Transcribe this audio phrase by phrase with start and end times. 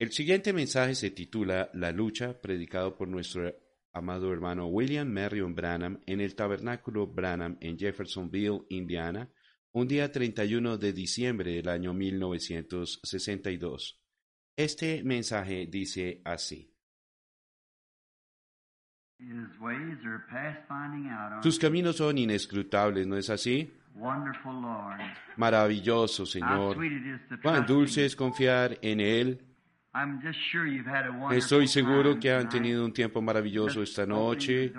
[0.00, 3.54] El siguiente mensaje se titula La lucha, predicado por nuestro
[3.92, 9.28] amado hermano William Marion Branham en el Tabernáculo Branham en Jeffersonville, Indiana,
[9.72, 14.02] un día 31 de diciembre del año 1962.
[14.56, 16.74] Este mensaje dice así.
[21.42, 23.70] Sus caminos son inescrutables, ¿no es así?
[25.36, 26.78] Maravilloso, Señor.
[27.42, 29.49] Cuán dulce es confiar en Él
[31.32, 34.72] Estoy seguro que han tenido un tiempo maravilloso esta noche.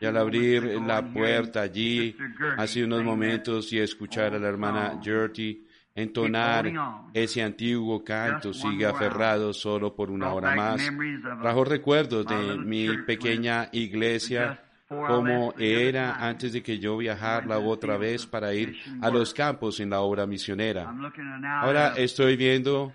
[0.00, 2.16] y al abrir la puerta allí
[2.56, 6.72] hace unos momentos y escuchar a la hermana Gertie entonar
[7.12, 10.90] ese antiguo canto sigue aferrado solo por una hora más.
[11.42, 18.26] Trajo recuerdos de mi pequeña iglesia como era antes de que yo viajara otra vez
[18.26, 20.92] para ir a los campos en la obra misionera.
[21.62, 22.92] Ahora estoy viendo,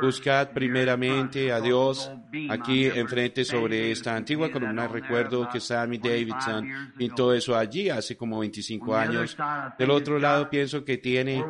[0.00, 2.12] buscad primeramente a Dios
[2.48, 4.86] aquí enfrente sobre esta antigua columna.
[4.86, 9.36] Recuerdo que Sammy Davidson pintó eso allí hace como 25 años.
[9.78, 11.44] Del otro lado pienso que tiene,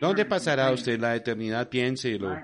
[0.00, 1.68] ¿dónde pasará usted la eternidad?
[1.68, 2.36] Piénselo.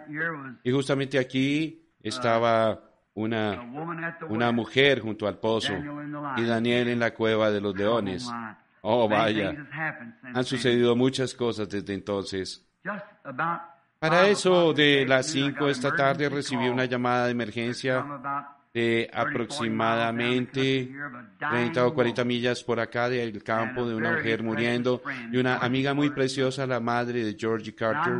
[0.62, 2.88] Y justamente aquí estaba
[3.19, 3.61] una,
[4.28, 5.72] una mujer junto al pozo
[6.36, 8.30] y Daniel en la cueva de los leones.
[8.80, 9.55] Oh, vaya.
[10.34, 12.64] Han sucedido muchas cosas desde entonces.
[13.98, 18.05] Para eso de las 5 de esta tarde recibí una llamada de emergencia
[18.78, 20.88] de aproximadamente
[21.38, 25.02] 30 o 40 millas por acá del campo de una mujer muriendo
[25.33, 28.14] y una amiga muy preciosa, la madre de Georgie Carter.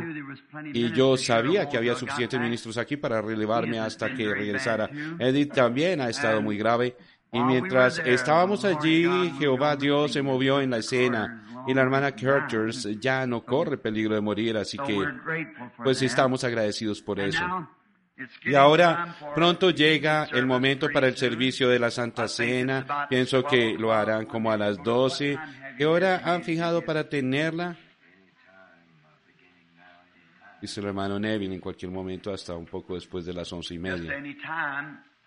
[0.73, 4.89] Y yo sabía que había suficientes ministros aquí para relevarme hasta que regresara.
[5.17, 6.95] Edith también ha estado muy grave.
[7.31, 9.05] Y mientras estábamos allí,
[9.37, 14.15] Jehová Dios se movió en la escena y la hermana Carter ya no corre peligro
[14.15, 15.05] de morir, así que
[15.83, 17.43] pues estamos agradecidos por eso.
[18.43, 23.07] Y ahora pronto llega el momento para el servicio de la Santa Cena.
[23.09, 25.37] Pienso que lo harán como a las 12.
[25.77, 27.77] ¿Qué hora han fijado para tenerla?
[30.61, 33.79] Dice el hermano Nevin en cualquier momento hasta un poco después de las once y
[33.79, 34.21] media.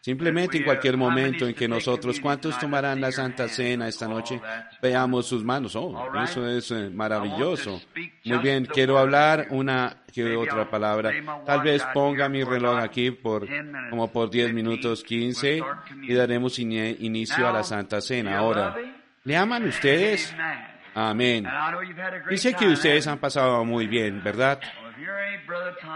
[0.03, 4.41] Simplemente en cualquier momento en que nosotros, ¿cuántos tomarán la Santa Cena esta noche?
[4.83, 5.77] Veamos sus manos.
[5.77, 7.81] Oh, eso es eh, maravilloso.
[8.25, 11.13] Muy bien, quiero hablar una que otra palabra.
[11.47, 13.47] Tal vez ponga mi reloj aquí por
[13.91, 15.63] como por 10 minutos 15
[16.03, 18.39] y daremos inicio a la Santa Cena.
[18.39, 18.75] Ahora,
[19.23, 20.34] ¿le aman ustedes?
[20.95, 21.47] Amén.
[22.29, 24.59] Dice que ustedes han pasado muy bien, ¿verdad?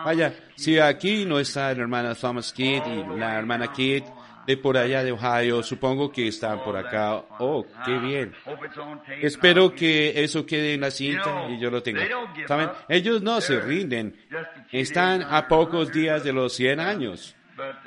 [0.05, 4.05] Vaya, si aquí no está la hermana Thomas Kidd y la hermana Kidd
[4.47, 7.17] de por allá de Ohio, supongo que están por acá.
[7.41, 8.33] Oh, qué bien.
[9.21, 12.07] Espero que eso quede en la cinta y yo lo tenga.
[12.47, 12.71] ¿Saben?
[12.89, 14.17] Ellos no se rinden.
[14.71, 17.35] Están a pocos días de los 100 años.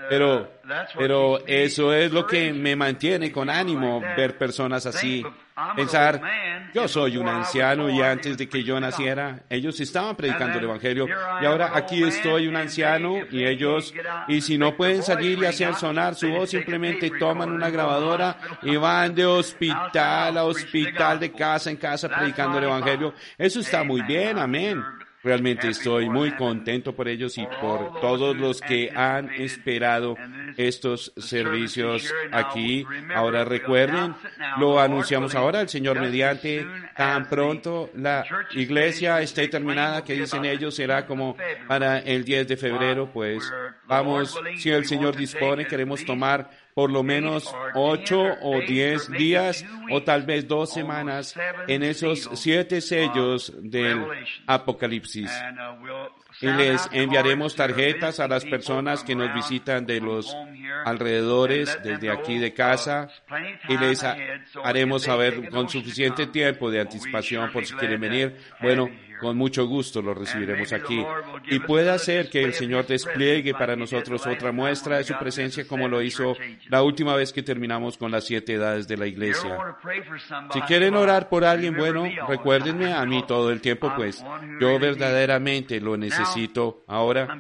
[0.10, 0.52] Pero,
[0.98, 5.24] pero eso es lo que me mantiene con ánimo, ver personas así.
[5.76, 6.22] Pensar,
[6.74, 11.08] yo soy un anciano y antes de que yo naciera, ellos estaban predicando el Evangelio
[11.42, 13.94] y ahora aquí estoy un anciano y ellos,
[14.28, 18.76] y si no pueden salir y hacer sonar su voz, simplemente toman una grabadora y
[18.76, 23.14] van de hospital a hospital, de casa en casa predicando el Evangelio.
[23.38, 24.84] Eso está muy bien, amén.
[25.22, 30.16] Realmente estoy muy contento por ellos y por todos los que han esperado
[30.58, 32.86] estos servicios aquí.
[33.14, 34.16] Ahora recuerden,
[34.58, 36.66] lo anunciamos ahora, el Señor mediante,
[36.96, 41.36] tan pronto la iglesia esté terminada, que dicen ellos, será como
[41.68, 43.44] para el 10 de febrero, pues
[43.88, 50.02] vamos, si el Señor dispone, queremos tomar por lo menos ocho o diez días o
[50.02, 51.36] tal vez dos semanas
[51.68, 54.06] en esos siete sellos del
[54.48, 55.30] Apocalipsis.
[56.42, 60.36] Y les enviaremos tarjetas a las personas que nos visitan de los
[60.86, 63.10] alrededores, desde aquí de casa,
[63.68, 64.04] y les
[64.64, 68.38] haremos saber con suficiente tiempo de anticipación por si quieren venir.
[68.62, 68.90] Bueno,
[69.20, 71.04] con mucho gusto lo recibiremos aquí.
[71.50, 75.88] Y puede ser que el Señor despliegue para nosotros otra muestra de su presencia como
[75.88, 76.36] lo hizo
[76.68, 79.58] la última vez que terminamos con las siete edades de la iglesia.
[80.54, 84.24] Si quieren orar por alguien bueno, recuérdenme a mí todo el tiempo, pues
[84.60, 86.84] yo verdaderamente lo necesito.
[86.88, 87.38] Ahora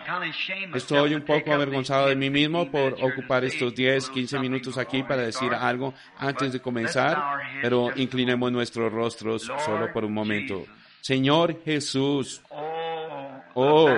[0.73, 5.23] estoy un poco avergonzado de mí mismo por ocupar estos 10, 15 minutos aquí para
[5.23, 7.17] decir algo antes de comenzar,
[7.61, 10.65] pero inclinemos nuestros rostros solo por un momento.
[11.01, 12.41] Señor Jesús,
[13.61, 13.89] Oh,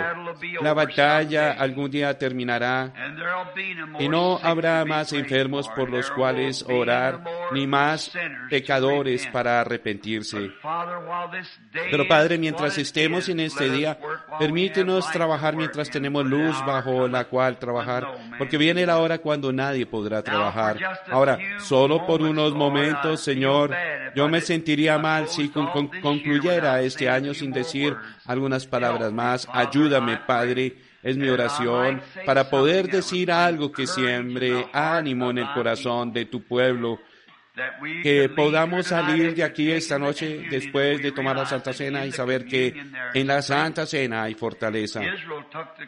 [0.61, 2.91] la batalla algún día terminará.
[3.99, 8.11] Y no habrá más enfermos por los cuales orar, ni más
[8.49, 10.51] pecadores para arrepentirse.
[11.91, 13.99] Pero Padre, mientras estemos en este día,
[14.39, 18.07] permítenos trabajar mientras tenemos luz bajo la cual trabajar,
[18.39, 20.77] porque viene la hora cuando nadie podrá trabajar.
[21.11, 23.75] Ahora, solo por unos momentos, Señor,
[24.15, 29.47] yo me sentiría mal si concluyera este año sin decir algunas palabras más.
[29.51, 36.13] Ayúdame, Padre, es mi oración, para poder decir algo que siembre ánimo en el corazón
[36.13, 36.99] de tu pueblo
[38.01, 42.45] que podamos salir de aquí esta noche después de tomar la Santa Cena y saber
[42.45, 42.73] que
[43.13, 45.01] en la Santa Cena hay fortaleza.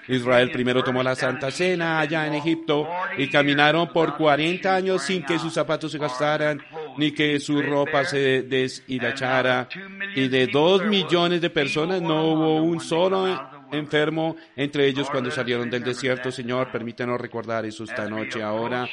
[0.10, 5.24] Israel primero tomó la Santa Cena allá en Egipto y caminaron por 40 años sin
[5.24, 6.62] que sus zapatos se gastaran
[6.98, 9.70] ni que su ropa se deshilachara
[10.16, 15.70] y de dos millones de personas no hubo un solo enfermo entre ellos cuando salieron
[15.70, 16.30] del desierto.
[16.30, 18.88] Señor, permítanos recordar eso esta noche ahora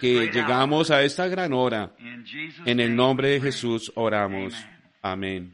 [0.00, 1.92] que llegamos a esta gran hora.
[2.64, 4.54] En el nombre de Jesús oramos.
[5.02, 5.52] Amén.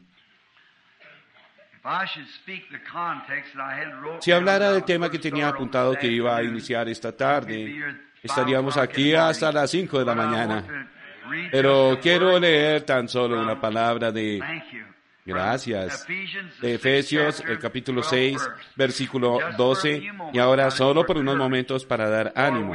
[4.19, 7.75] Si hablara del tema que tenía apuntado que iba a iniciar esta tarde,
[8.21, 10.89] estaríamos aquí hasta las 5 de la mañana.
[11.51, 14.41] Pero quiero leer tan solo una palabra de
[15.25, 16.05] Gracias.
[16.61, 18.37] De Efesios, el capítulo 6,
[18.75, 20.03] versículo 12,
[20.33, 22.73] y ahora solo por unos momentos para dar ánimo.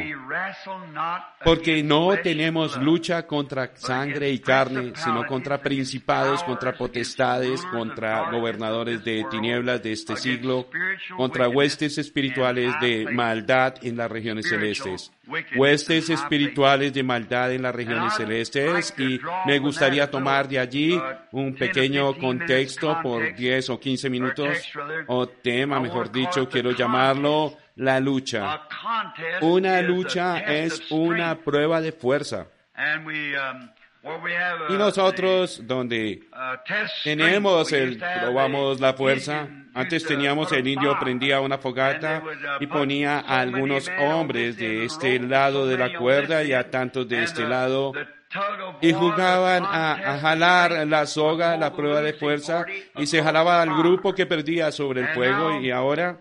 [1.45, 9.05] Porque no tenemos lucha contra sangre y carne, sino contra principados, contra potestades, contra gobernadores
[9.05, 10.69] de tinieblas de este siglo,
[11.17, 15.13] contra huestes espirituales de maldad en las regiones celestes.
[15.57, 21.01] Huestes espirituales de maldad en las regiones celestes, y me gustaría tomar de allí
[21.33, 24.73] un pequeño contexto por 10 o 15 minutos,
[25.07, 28.63] o tema, mejor dicho, quiero llamarlo la lucha.
[29.41, 32.49] Una lucha es una prueba de fuerza.
[34.69, 36.23] Y nosotros, donde
[37.05, 42.23] tenemos el, probamos la fuerza, antes teníamos el indio prendía una fogata
[42.61, 47.23] y ponía a algunos hombres de este lado de la cuerda y a tantos de
[47.23, 47.93] este lado
[48.81, 52.67] y jugaban a, jalar la soga, la prueba de fuerza,
[52.97, 55.61] y se jalaba al grupo que perdía sobre el fuego.
[55.61, 56.19] Y ahora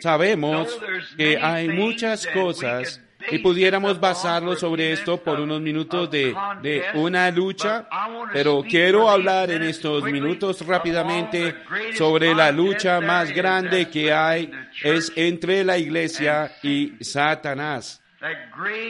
[0.00, 0.78] sabemos
[1.16, 7.30] que hay muchas cosas y pudiéramos basarlo sobre esto por unos minutos de, de, una
[7.30, 7.88] lucha,
[8.32, 11.54] pero quiero hablar en estos minutos rápidamente
[11.96, 14.50] sobre la lucha más grande que hay
[14.82, 18.02] es entre la iglesia y Satanás.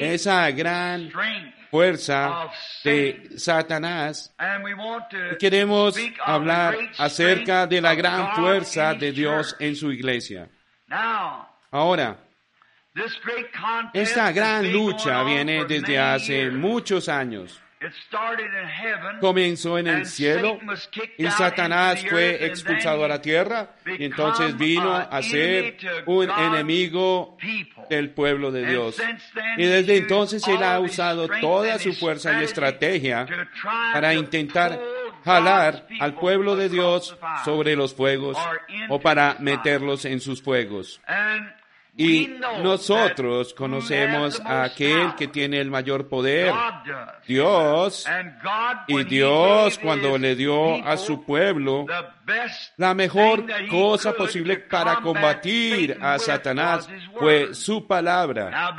[0.00, 1.10] Esa gran
[1.70, 2.48] fuerza
[2.84, 4.34] de Satanás.
[5.38, 10.48] Queremos hablar acerca de la gran fuerza de Dios en su iglesia.
[11.70, 12.16] Ahora,
[13.92, 17.60] esta gran lucha viene desde hace muchos años.
[19.20, 20.58] Comenzó en el cielo
[21.16, 27.36] y Satanás fue expulsado a la tierra y entonces vino a ser un enemigo
[27.88, 29.00] del pueblo de Dios.
[29.56, 33.26] Y desde entonces él ha usado toda su fuerza y estrategia
[33.92, 34.80] para intentar
[35.24, 38.36] jalar al pueblo de Dios sobre los fuegos
[38.88, 41.00] o para meterlos en sus fuegos.
[41.98, 42.30] Y
[42.62, 46.54] nosotros conocemos a aquel que tiene el mayor poder,
[47.26, 48.06] Dios.
[48.86, 51.86] Y Dios cuando le dio a su pueblo
[52.76, 56.88] la mejor cosa posible para combatir a Satanás
[57.18, 58.76] fue su palabra.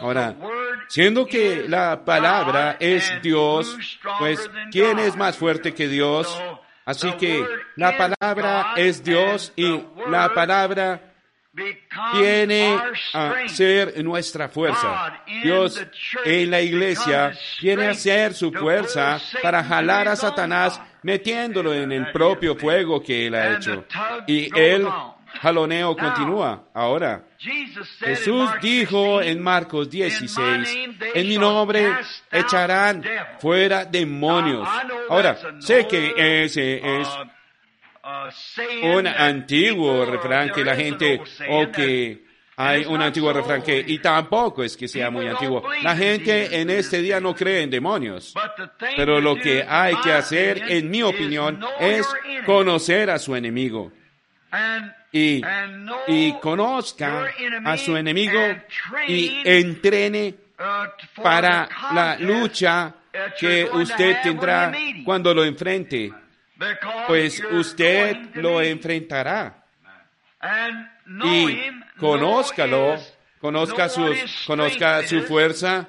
[0.00, 0.34] Ahora,
[0.88, 3.76] siendo que la palabra es Dios,
[4.18, 6.42] pues ¿quién es más fuerte que Dios?
[6.84, 7.46] Así que
[7.76, 11.15] la palabra es Dios y la palabra
[12.14, 12.78] viene
[13.12, 15.22] a ser nuestra fuerza.
[15.42, 15.84] Dios
[16.24, 22.10] en la iglesia viene a ser su fuerza para jalar a Satanás metiéndolo en el
[22.12, 23.84] propio fuego que él ha hecho.
[24.26, 24.86] Y el
[25.40, 26.64] jaloneo continúa.
[26.74, 30.68] Ahora, Jesús dijo en Marcos 16,
[31.14, 31.92] en mi nombre
[32.32, 33.04] echarán
[33.38, 34.68] fuera demonios.
[35.08, 37.08] Ahora, sé que ese es
[38.82, 42.24] un antiguo refrán que la gente, o que
[42.56, 45.62] hay un antiguo refrán que, y tampoco es que sea muy antiguo.
[45.82, 48.34] La gente en este día no cree en demonios.
[48.96, 52.06] Pero lo que hay que hacer, en mi opinión, es
[52.46, 53.92] conocer a su enemigo.
[55.12, 55.42] Y,
[56.08, 57.26] y conozca
[57.64, 58.40] a su enemigo
[59.06, 60.34] y entrene
[61.22, 62.94] para la lucha
[63.38, 64.72] que usted tendrá
[65.04, 66.12] cuando lo enfrente,
[67.06, 69.64] pues usted lo enfrentará.
[71.24, 71.58] Y
[71.98, 72.96] conózcalo,
[73.40, 75.88] conozca, sus, conozca su fuerza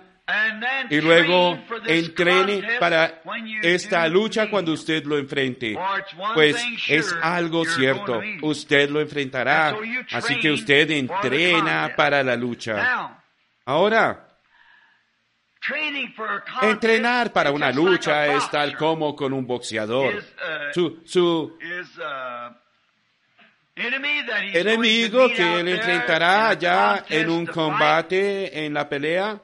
[0.89, 3.21] y luego entrene para
[3.62, 5.77] esta lucha cuando usted lo enfrente.
[6.33, 6.57] Pues
[6.88, 9.75] es algo cierto, usted lo enfrentará,
[10.12, 13.21] así que usted entrena para la lucha.
[13.65, 14.26] Ahora,
[16.62, 20.24] Entrenar para una lucha es tal como con un boxeador.
[20.74, 21.57] Su, su
[24.53, 29.39] enemigo que él enfrentará ya en un combate, en la pelea,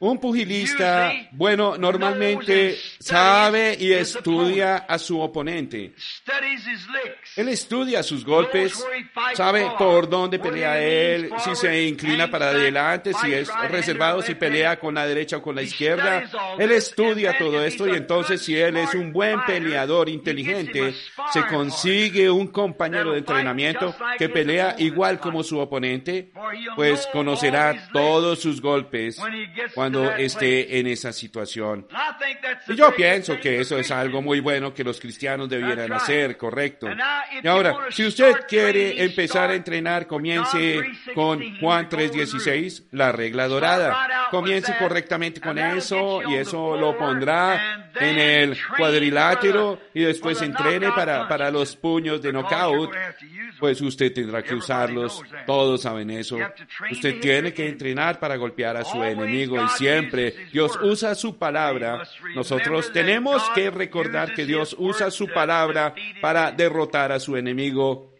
[0.00, 5.92] un pugilista, bueno, normalmente sabe y estudia a su oponente.
[7.36, 8.84] Él estudia sus golpes,
[9.34, 14.78] sabe por dónde pelea él, si se inclina para adelante, si es reservado, si pelea
[14.78, 16.24] con la derecha o con la izquierda.
[16.58, 20.94] Él estudia todo esto y entonces si él es un buen peleador inteligente,
[21.32, 26.30] se consigue un compañero de entrenamiento que pelea igual como su oponente,
[26.76, 29.20] pues conocerá todos sus golpes
[29.74, 31.86] cuando esté en esa situación.
[32.68, 36.88] Y yo pienso que eso es algo muy bueno que los cristianos debieran hacer, correcto.
[37.42, 40.82] Y ahora, si usted quiere empezar a entrenar, comience
[41.14, 44.28] con Juan 3.16, la regla dorada.
[44.30, 51.28] Comience correctamente con eso y eso lo pondrá en el cuadrilátero y después entrene para,
[51.28, 52.90] para los puños de knockout.
[53.58, 56.38] Pues usted tendrá que usarlos, todos saben eso.
[56.92, 62.04] Usted tiene que entrenar para golpear a su enemigo y siempre Dios usa su palabra.
[62.36, 68.17] Nosotros tenemos que recordar que Dios usa su palabra para derrotar a su enemigo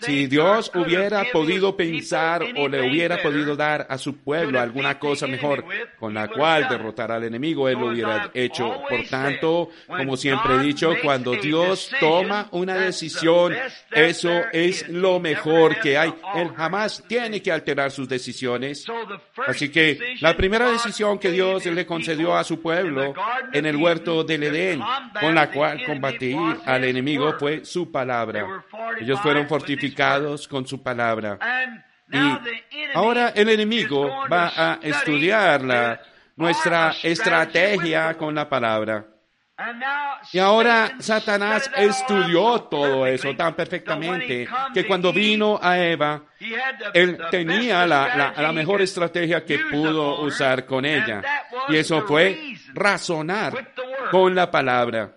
[0.00, 5.26] si Dios hubiera podido pensar o le hubiera podido dar a su pueblo alguna cosa
[5.26, 5.64] mejor
[5.98, 8.82] con la cual derrotar al enemigo, Él lo hubiera hecho.
[8.88, 13.54] Por tanto, como siempre he dicho, cuando Dios toma una decisión,
[13.90, 16.12] eso es lo mejor que hay.
[16.34, 18.84] Él jamás tiene que alterar sus decisiones.
[19.46, 23.14] Así que la primera decisión que Dios le concedió a su pueblo
[23.52, 24.80] en el huerto del Edén,
[25.20, 28.64] con la cual combatir al enemigo, fue su palabra.
[29.00, 31.38] Ellos fueron fortificados con su palabra.
[32.10, 32.38] Y
[32.94, 36.00] ahora el enemigo va a estudiar la,
[36.36, 39.06] nuestra estrategia con la palabra.
[40.32, 46.22] Y ahora Satanás estudió todo eso tan perfectamente que cuando vino a Eva,
[46.94, 51.22] él tenía la, la, mejor estrategia que pudo usar con ella.
[51.68, 53.72] Y eso fue razonar
[54.10, 55.14] con la palabra.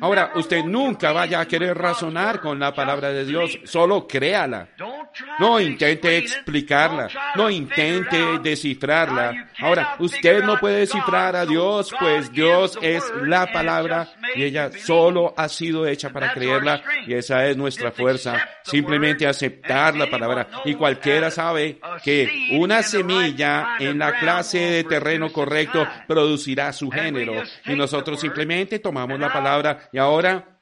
[0.00, 4.68] Ahora, usted nunca vaya a querer razonar con la palabra de Dios, solo créala.
[5.38, 9.48] No intente explicarla, no intente descifrarla.
[9.60, 15.34] Ahora, usted no puede descifrar a Dios, pues Dios es la palabra y ella solo
[15.36, 18.48] ha sido hecha para creerla y esa es nuestra fuerza.
[18.62, 20.48] Simplemente aceptar la palabra.
[20.64, 27.42] Y cualquiera sabe que una semilla en la clase de terreno correcto producirá su género
[27.66, 30.60] y nosotros simplemente tomamos la palabra y ahora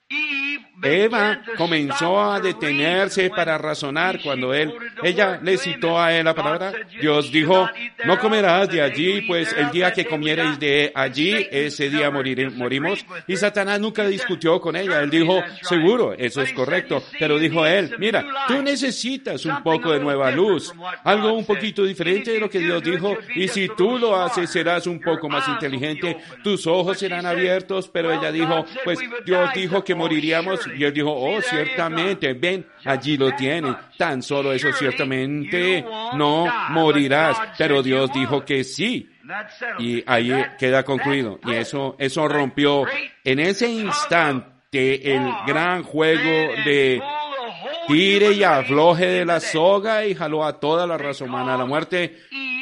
[0.82, 6.72] Eva comenzó a detenerse para razonar cuando él, ella le citó a él la palabra.
[7.00, 7.68] Dios dijo,
[8.04, 13.04] no comerás de allí, pues el día que comiereis de allí, ese día morimos.
[13.26, 15.00] Y Satanás nunca discutió con ella.
[15.00, 17.02] Él dijo, seguro, eso es correcto.
[17.18, 20.72] Pero dijo él, mira, tú necesitas un poco de nueva luz,
[21.04, 23.16] algo un poquito diferente de lo que Dios dijo.
[23.34, 26.16] Y si tú lo haces, serás un poco más inteligente.
[26.42, 27.88] Tus ojos serán abiertos.
[27.88, 33.16] Pero ella dijo, pues Dios dijo que moriríamos y él dijo, oh, ciertamente, ven, allí
[33.16, 33.74] lo tiene.
[33.96, 37.36] Tan solo eso, ciertamente no morirás.
[37.58, 39.08] Pero Dios dijo que sí.
[39.78, 41.38] Y ahí queda concluido.
[41.44, 42.84] Y eso, eso rompió
[43.24, 47.02] en ese instante el gran juego de
[47.86, 51.66] tire y afloje de la soga y jaló a toda la raza humana a la
[51.66, 52.16] muerte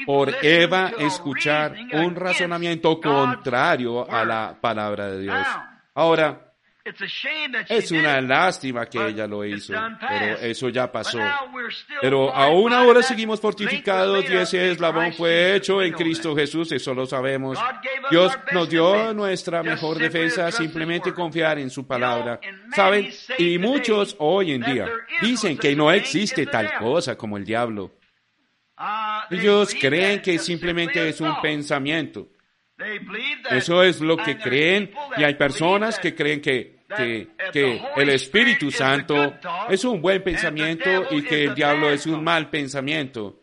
[0.06, 5.46] por Eva escuchar un razonamiento contrario a la palabra de Dios.
[5.94, 6.49] Ahora,
[7.68, 9.74] Es una lástima que ella lo hizo,
[10.08, 11.18] pero eso ya pasó.
[12.00, 17.06] Pero aún ahora seguimos fortificados y ese eslabón fue hecho en Cristo Jesús, eso lo
[17.06, 17.58] sabemos.
[18.10, 22.40] Dios nos dio nuestra mejor defensa, simplemente confiar en su palabra.
[22.74, 23.10] ¿Saben?
[23.38, 24.88] Y muchos hoy en día
[25.20, 27.92] dicen que no existe tal cosa como el diablo.
[29.30, 32.28] Ellos creen que simplemente es un pensamiento.
[33.50, 37.28] Eso es lo que creen y hay personas que creen que, que,
[37.96, 39.34] el Espíritu Santo
[39.68, 43.42] es un buen pensamiento y que el diablo es un mal pensamiento.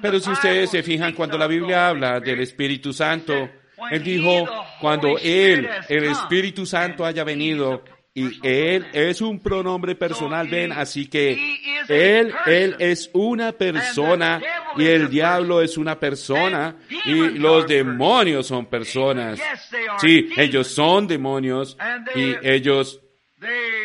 [0.00, 3.48] Pero si ustedes se fijan cuando la Biblia habla del Espíritu Santo,
[3.90, 4.46] él dijo,
[4.80, 7.82] cuando Él, el Espíritu Santo haya venido,
[8.14, 11.58] y Él es un pronombre personal, ven, así que
[11.88, 14.40] Él, Él es una persona
[14.76, 19.40] y el diablo es una persona y los demonios son personas.
[19.98, 21.76] Sí, ellos son demonios
[22.14, 23.02] y ellos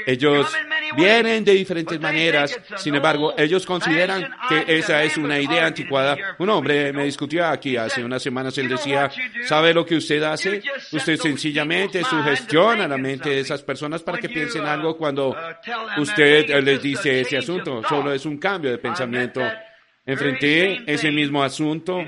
[0.05, 0.47] ellos
[0.95, 6.15] vienen de diferentes maneras, sin embargo, ellos consideran que esa es una idea anticuada.
[6.39, 9.11] Un hombre me discutió aquí hace unas semanas, él decía,
[9.43, 10.61] ¿sabe lo que usted hace?
[10.91, 15.35] Usted sencillamente sugestiona la mente de esas personas para que piensen algo cuando
[15.97, 17.81] usted les dice ese asunto.
[17.87, 19.41] Solo es un cambio de pensamiento.
[20.07, 21.99] Enfrenté ese mismo asunto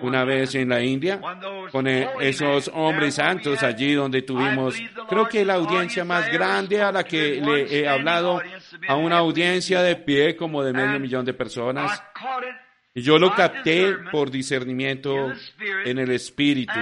[0.00, 1.20] una vez en la India
[1.72, 4.76] con e-, esos hombres santos allí donde tuvimos,
[5.08, 8.40] creo que la audiencia más grande a la que le he hablado,
[8.86, 12.00] a una audiencia de pie como de medio millón de personas.
[12.94, 15.32] Y yo lo capté por discernimiento
[15.84, 16.78] en el Espíritu.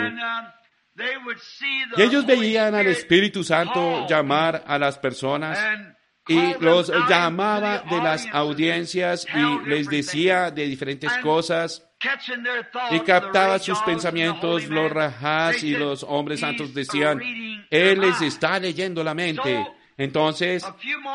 [1.97, 5.59] Y ellos veían al Espíritu Santo llamar a las personas
[6.31, 11.85] y los llamaba de las audiencias y les decía de diferentes cosas
[12.93, 17.21] y captaba sus pensamientos, los rajás y los hombres santos decían,
[17.69, 19.67] Él les está leyendo la mente.
[19.97, 20.65] Entonces,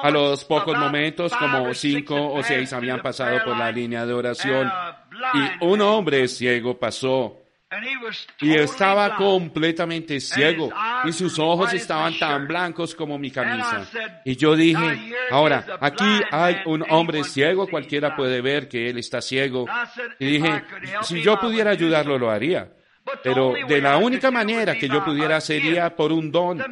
[0.04, 4.70] a los pocos momentos, como cinco o seis habían pasado por la línea de oración,
[5.34, 7.45] y un hombre ciego pasó
[8.42, 10.72] y estaba completamente ciego.
[11.06, 13.88] Y sus ojos estaban tan blancos como mi camisa.
[14.24, 19.22] Y yo dije, ahora, aquí hay un hombre ciego, cualquiera puede ver que él está
[19.22, 19.66] ciego.
[20.20, 20.64] Y dije,
[21.02, 22.70] si yo pudiera ayudarlo, lo haría.
[23.24, 26.64] Pero de la única manera que yo pudiera sería por un don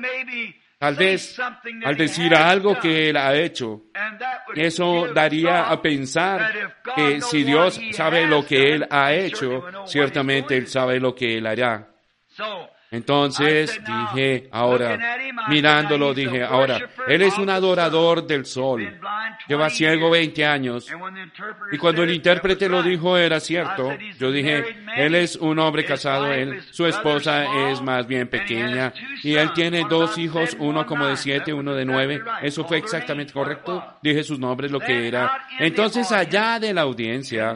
[0.83, 3.83] Tal vez al decir algo que Él ha hecho,
[4.53, 10.67] eso daría a pensar que si Dios sabe lo que Él ha hecho, ciertamente Él
[10.67, 11.87] sabe lo que Él hará.
[12.93, 14.99] Entonces dije, ahora,
[15.49, 18.87] mirándolo, dije, ahora, él es un adorador del sol.
[19.47, 20.87] Lleva ciego 20 años.
[21.71, 23.89] Y cuando el intérprete lo dijo era cierto.
[24.19, 24.63] Yo dije,
[24.95, 28.93] él es un hombre casado, él, su esposa es más bien pequeña.
[29.23, 32.21] Y él tiene dos hijos, uno como de siete, uno de nueve.
[32.43, 33.83] Eso fue exactamente correcto.
[34.03, 35.47] Dije sus nombres, lo que era.
[35.57, 37.55] Entonces allá de la audiencia,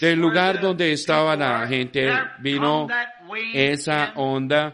[0.00, 2.88] del lugar donde estaba la gente, vino
[3.54, 4.72] esa onda,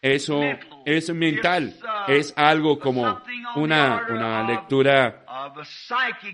[0.00, 0.40] eso
[0.84, 1.74] es mental,
[2.08, 3.22] es algo como
[3.56, 5.24] una, una lectura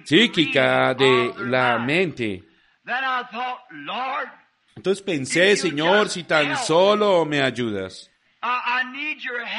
[0.04, 2.44] psíquica de la mente.
[4.74, 8.10] Entonces pensé, Señor, si tan solo me ayudas.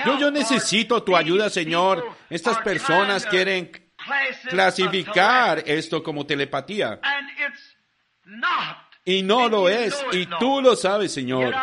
[0.05, 2.15] Yo, yo necesito tu ayuda, Señor.
[2.29, 3.71] Estas personas quieren
[4.49, 6.99] clasificar esto como telepatía.
[9.05, 11.53] Y no lo es, y tú lo sabes, Señor.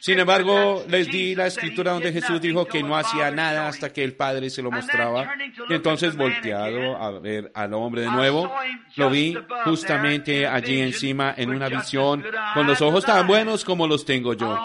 [0.00, 4.02] Sin embargo, les di la escritura donde Jesús dijo que no hacía nada hasta que
[4.02, 5.28] el Padre se lo mostraba.
[5.68, 8.52] Y entonces, volteado a ver al hombre de nuevo,
[8.96, 12.24] lo vi justamente allí encima en una visión,
[12.54, 14.58] con los ojos tan buenos como los tengo yo.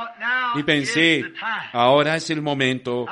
[0.56, 1.32] Y pensé,
[1.72, 3.06] ahora es el momento.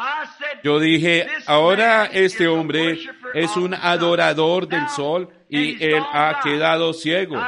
[0.64, 3.00] Yo dije, ahora este hombre
[3.36, 7.42] es un adorador del sol y él ha quedado ciego.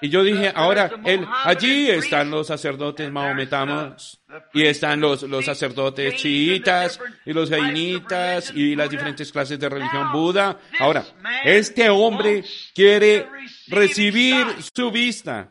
[0.00, 4.20] Y yo dije, ahora, él, allí están los sacerdotes mahometanos
[4.52, 10.10] y están los, los sacerdotes chiitas y los jainitas y las diferentes clases de religión
[10.10, 10.58] Buda.
[10.78, 11.04] Ahora,
[11.44, 12.42] este hombre
[12.74, 13.28] quiere
[13.68, 15.50] recibir su vista.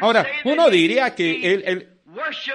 [0.00, 1.88] Ahora, uno diría que él, él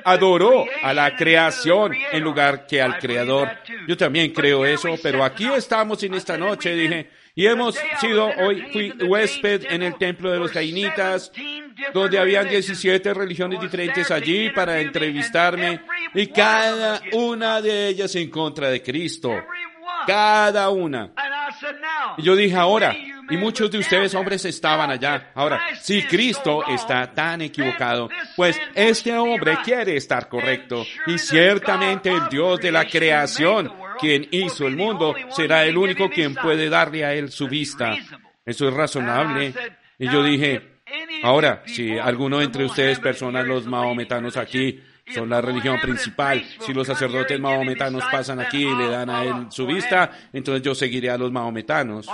[0.04, 3.50] adoró a la creación en lugar que al creador.
[3.88, 8.62] Yo también creo eso, pero aquí estamos en esta noche, dije, y hemos sido, hoy
[8.72, 11.32] fui huésped en el templo de los cainitas,
[11.94, 15.82] donde habían 17 religiones diferentes allí para entrevistarme,
[16.14, 19.34] y cada una de ellas en contra de Cristo.
[20.06, 21.12] Cada una.
[22.18, 22.96] Y yo dije ahora,
[23.30, 25.32] y muchos de ustedes hombres estaban allá.
[25.34, 30.86] Ahora, si Cristo está tan equivocado, pues este hombre quiere estar correcto.
[31.08, 33.72] Y ciertamente el Dios de la creación
[34.04, 37.96] quien hizo el mundo, será el único quien puede darle a él su vista.
[38.46, 39.54] Eso es razonable.
[39.98, 40.62] Y yo dije,
[41.24, 44.82] ahora, si alguno entre ustedes, personas, los maometanos aquí,
[45.14, 46.44] son la religión principal.
[46.60, 50.74] Si los sacerdotes mahometanos pasan aquí y le dan a él su vista, entonces yo
[50.74, 52.08] seguiré a los mahometanos.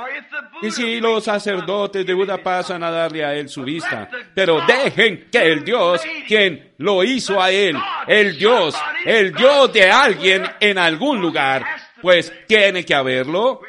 [0.61, 5.27] Y si los sacerdotes de Buda pasan a darle a él su vista, pero dejen
[5.31, 8.75] que el Dios, quien lo hizo a él, el Dios,
[9.05, 11.65] el Dios de alguien en algún lugar,
[12.01, 13.61] pues tiene que haberlo.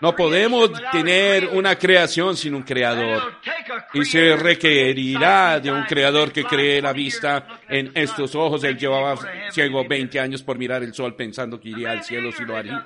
[0.00, 3.34] No podemos tener una creación sin un creador.
[3.94, 8.62] Y se requerirá de un creador que cree la vista en estos ojos.
[8.62, 9.16] Él llevaba
[9.50, 12.84] ciego 20 años por mirar el sol pensando que iría al cielo si lo haría.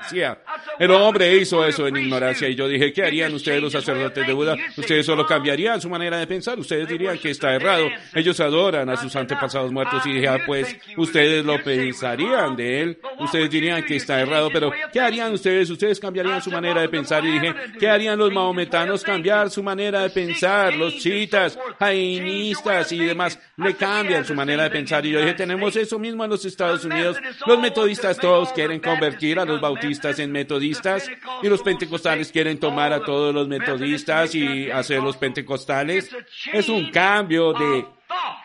[0.78, 4.32] El hombre hizo eso en ignorancia y yo dije, ¿qué harían ustedes los sacerdotes de
[4.32, 4.56] Buda?
[4.76, 6.58] Ustedes solo cambiarían su manera de pensar.
[6.58, 7.88] Ustedes dirían que está errado.
[8.14, 12.98] Ellos adoran a sus antepasados muertos y dije, ah, pues ustedes lo pensarían de él.
[13.18, 15.68] Ustedes dirían que está errado, pero ¿qué harían ustedes?
[15.68, 19.02] Ustedes cambiarían su manera de pensar y dije, ¿qué harían los maometanos?
[19.02, 20.74] Cambiar su manera de pensar.
[20.74, 24.75] Los chiitas, jainistas y demás le cambian su manera de pensar.
[24.78, 27.16] Y yo dije, tenemos eso mismo en los Estados Unidos.
[27.46, 31.10] Los metodistas todos quieren convertir a los bautistas en metodistas
[31.42, 36.14] y los pentecostales quieren tomar a todos los metodistas y hacer los pentecostales.
[36.52, 37.86] Es un cambio de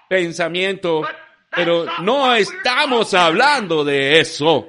[0.07, 1.03] pensamiento,
[1.49, 4.67] pero no estamos hablando de eso.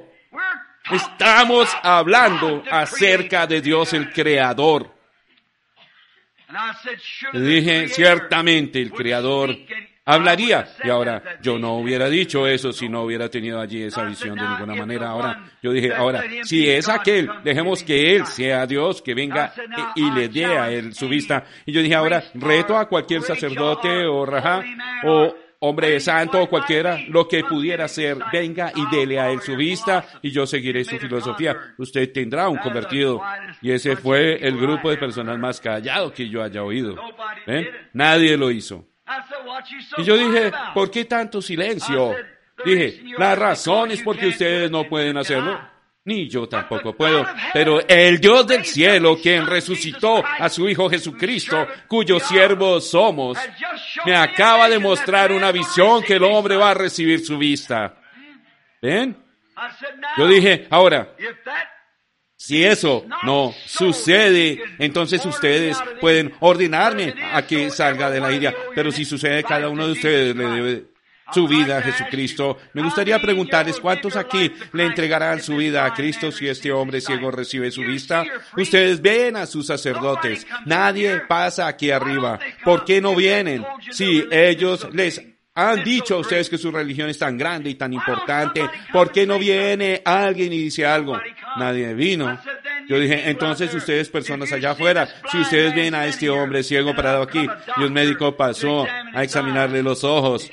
[0.91, 4.93] Estamos hablando acerca de Dios el Creador.
[7.31, 9.55] Le dije, ciertamente el Creador
[10.05, 10.67] hablaría.
[10.83, 14.47] Y ahora, yo no hubiera dicho eso si no hubiera tenido allí esa visión de
[14.47, 15.09] ninguna manera.
[15.09, 19.53] Ahora, yo dije, ahora, si es aquel, dejemos que Él sea Dios, que venga
[19.95, 21.45] y, le dé a Él su vista.
[21.65, 24.63] Y yo dije, ahora, reto a cualquier sacerdote o raja
[25.05, 25.35] o
[25.65, 30.05] hombre santo o cualquiera, lo que pudiera ser, venga y dele a él su vista
[30.21, 31.55] y yo seguiré su filosofía.
[31.77, 33.21] Usted tendrá un convertido.
[33.61, 36.97] Y ese fue el grupo de personas más callado que yo haya oído.
[37.93, 38.92] Nadie lo hizo.
[39.97, 42.15] Y yo dije, ¿por qué tanto silencio?
[42.65, 45.73] Dije, la razón es porque ustedes no pueden hacerlo
[46.05, 47.25] ni yo tampoco puedo.
[47.53, 53.37] Pero el Dios del cielo, quien resucitó a su Hijo Jesucristo, cuyos siervos somos,
[54.05, 57.95] me acaba de mostrar una visión que el hombre va a recibir su vista.
[58.81, 59.17] ¿Ven?
[60.17, 61.15] Yo dije, ahora,
[62.45, 68.53] si eso no sucede, entonces ustedes pueden ordenarme a que salga de la India.
[68.75, 70.85] Pero si sucede, cada uno de ustedes le debe
[71.33, 72.57] su vida a Jesucristo.
[72.73, 77.31] Me gustaría preguntarles cuántos aquí le entregarán su vida a Cristo si este hombre ciego
[77.31, 78.25] recibe su vista.
[78.57, 80.45] Ustedes ven a sus sacerdotes.
[80.65, 82.41] Nadie pasa aquí arriba.
[82.65, 83.65] ¿Por qué no vienen?
[83.89, 88.67] Si ellos les han dicho ustedes que su religión es tan grande y tan importante.
[88.91, 91.19] ¿Por qué no viene alguien y dice algo?
[91.57, 92.39] Nadie vino.
[92.87, 97.21] Yo dije, entonces ustedes personas allá afuera, si ustedes ven a este hombre ciego parado
[97.21, 100.49] aquí, y un médico pasó a examinarle los ojos,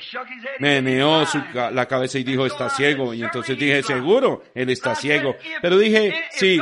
[0.59, 3.13] meneó su, la cabeza y dijo, está ciego.
[3.13, 5.35] Y entonces dije, seguro, él está ciego.
[5.61, 6.59] Pero dije, sí,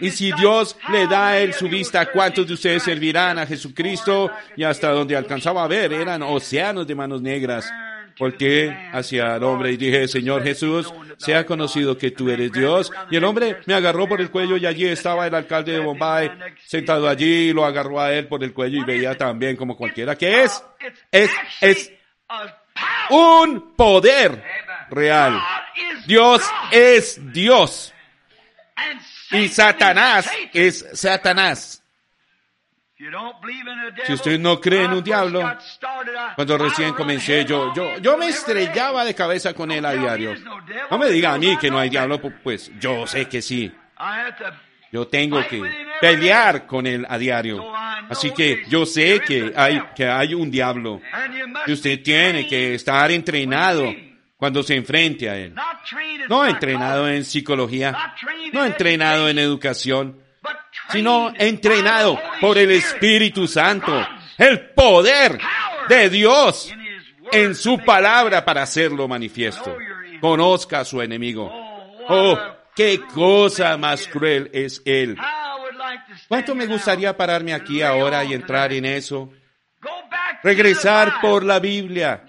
[0.00, 4.30] y si Dios le da a él su vista, ¿cuántos de ustedes servirán a Jesucristo?
[4.56, 7.70] Y hasta donde alcanzaba a ver, eran océanos de manos negras.
[8.16, 12.90] Porque hacia el hombre y dije, Señor Jesús, sea conocido que tú eres Dios.
[13.12, 16.32] Y el hombre me agarró por el cuello y allí estaba el alcalde de Bombay
[16.66, 20.42] sentado allí, lo agarró a él por el cuello y veía también como cualquiera que
[20.42, 20.64] es,
[21.12, 21.30] es,
[21.60, 21.92] es
[23.10, 24.42] un poder
[24.90, 25.40] real.
[26.06, 27.94] Dios es Dios.
[29.30, 31.82] Y Satanás es Satanás.
[34.06, 35.56] Si usted no cree en un diablo,
[36.34, 40.34] cuando recién comencé, yo, yo, yo me estrellaba de cabeza con él a diario.
[40.90, 43.72] No me diga a mí que no hay diablo, pues yo sé que sí.
[44.90, 45.62] Yo tengo que
[46.00, 47.72] pelear con él a diario.
[48.08, 51.00] Así que yo sé que hay, que hay un diablo.
[51.66, 53.94] Y usted tiene que estar entrenado
[54.38, 55.54] cuando se enfrente a él.
[56.28, 58.14] No entrenado en psicología,
[58.52, 60.22] no entrenado en educación,
[60.90, 63.92] sino entrenado por el Espíritu Santo,
[64.38, 65.38] el poder
[65.88, 66.72] de Dios
[67.32, 69.76] en su palabra para hacerlo manifiesto.
[70.20, 71.50] Conozca a su enemigo.
[72.08, 72.38] Oh,
[72.76, 75.16] qué cosa más cruel es él.
[76.28, 79.32] ¿Cuánto me gustaría pararme aquí ahora y entrar en eso?
[80.42, 82.22] Regresar por la Biblia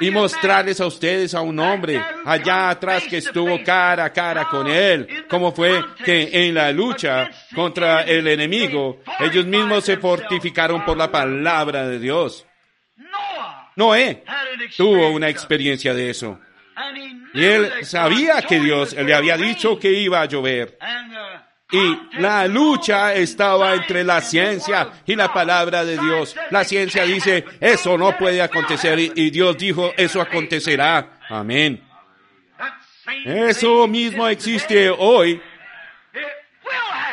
[0.00, 4.66] y mostrarles a ustedes a un hombre allá atrás que estuvo cara a cara con
[4.66, 10.96] él, como fue que en la lucha contra el enemigo ellos mismos se fortificaron por
[10.96, 12.46] la palabra de Dios.
[13.76, 14.24] Noé
[14.76, 16.38] tuvo una experiencia de eso.
[17.32, 20.78] Y él sabía que Dios le había dicho que iba a llover.
[21.70, 26.36] Y la lucha estaba entre la ciencia y la palabra de Dios.
[26.50, 28.98] La ciencia dice, eso no puede acontecer.
[28.98, 31.18] Y Dios dijo, eso acontecerá.
[31.28, 31.82] Amén.
[33.24, 35.40] Eso mismo existe hoy.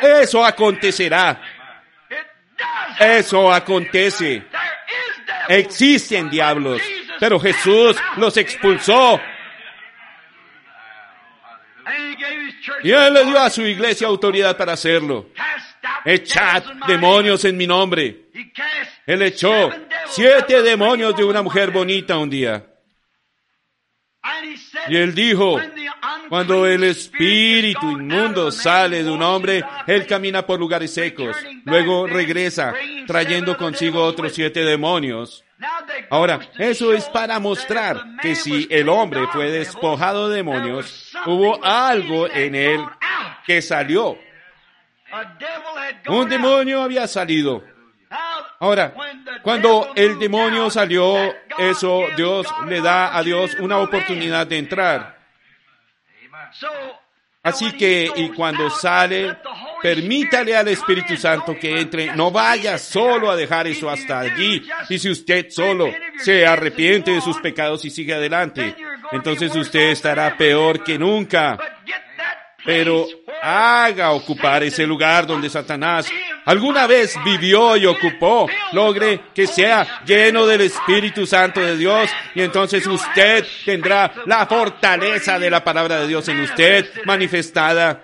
[0.02, 1.40] Eso acontecerá.
[2.98, 4.44] Eso acontece.
[5.48, 6.80] Existen diablos,
[7.18, 9.20] pero Jesús los expulsó.
[12.82, 15.28] Y Él le dio a su iglesia autoridad para hacerlo.
[16.04, 18.26] Echad demonios en mi nombre.
[19.06, 19.70] Él echó
[20.06, 22.64] siete demonios de una mujer bonita un día.
[24.88, 25.60] Y él dijo,
[26.28, 32.72] cuando el espíritu inmundo sale de un hombre, él camina por lugares secos, luego regresa
[33.06, 35.44] trayendo consigo otros siete demonios.
[36.10, 42.28] Ahora, eso es para mostrar que si el hombre fue despojado de demonios, hubo algo
[42.28, 42.80] en él
[43.46, 44.18] que salió.
[46.08, 47.62] Un demonio había salido.
[48.62, 48.94] Ahora,
[49.42, 51.16] cuando el demonio salió,
[51.58, 55.18] eso Dios le da a Dios una oportunidad de entrar.
[57.42, 59.36] Así que, y cuando sale,
[59.82, 62.14] permítale al Espíritu Santo que entre.
[62.14, 64.64] No vaya solo a dejar eso hasta allí.
[64.88, 68.76] Y si usted solo se arrepiente de sus pecados y sigue adelante,
[69.10, 71.58] entonces usted estará peor que nunca.
[72.64, 73.08] Pero
[73.42, 76.08] haga ocupar ese lugar donde Satanás
[76.44, 78.48] alguna vez vivió y ocupó.
[78.72, 85.38] Logre que sea lleno del Espíritu Santo de Dios y entonces usted tendrá la fortaleza
[85.38, 88.02] de la palabra de Dios en usted manifestada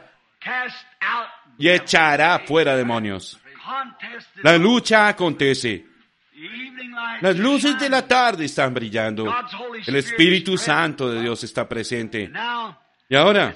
[1.59, 3.39] y echará fuera demonios.
[4.43, 5.87] La lucha acontece.
[7.21, 9.35] Las luces de la tarde están brillando.
[9.87, 12.31] El Espíritu Santo de Dios está presente.
[13.09, 13.55] Y ahora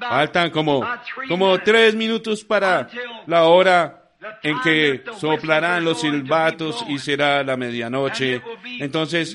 [0.00, 0.86] faltan como,
[1.28, 2.88] como tres minutos para
[3.26, 4.01] la hora
[4.42, 8.42] en que soplarán los silbatos y será la medianoche.
[8.78, 9.34] Entonces,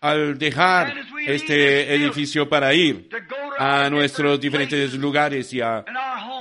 [0.00, 0.94] al dejar
[1.26, 3.08] este edificio para ir
[3.58, 5.84] a nuestros diferentes lugares y a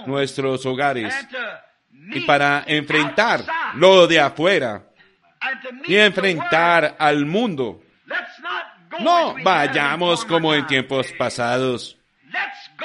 [0.06, 1.13] nuestros hogares
[1.92, 3.44] y para enfrentar
[3.76, 4.84] lo de afuera
[5.86, 7.84] y enfrentar al mundo,
[9.00, 11.99] no vayamos como en tiempos pasados.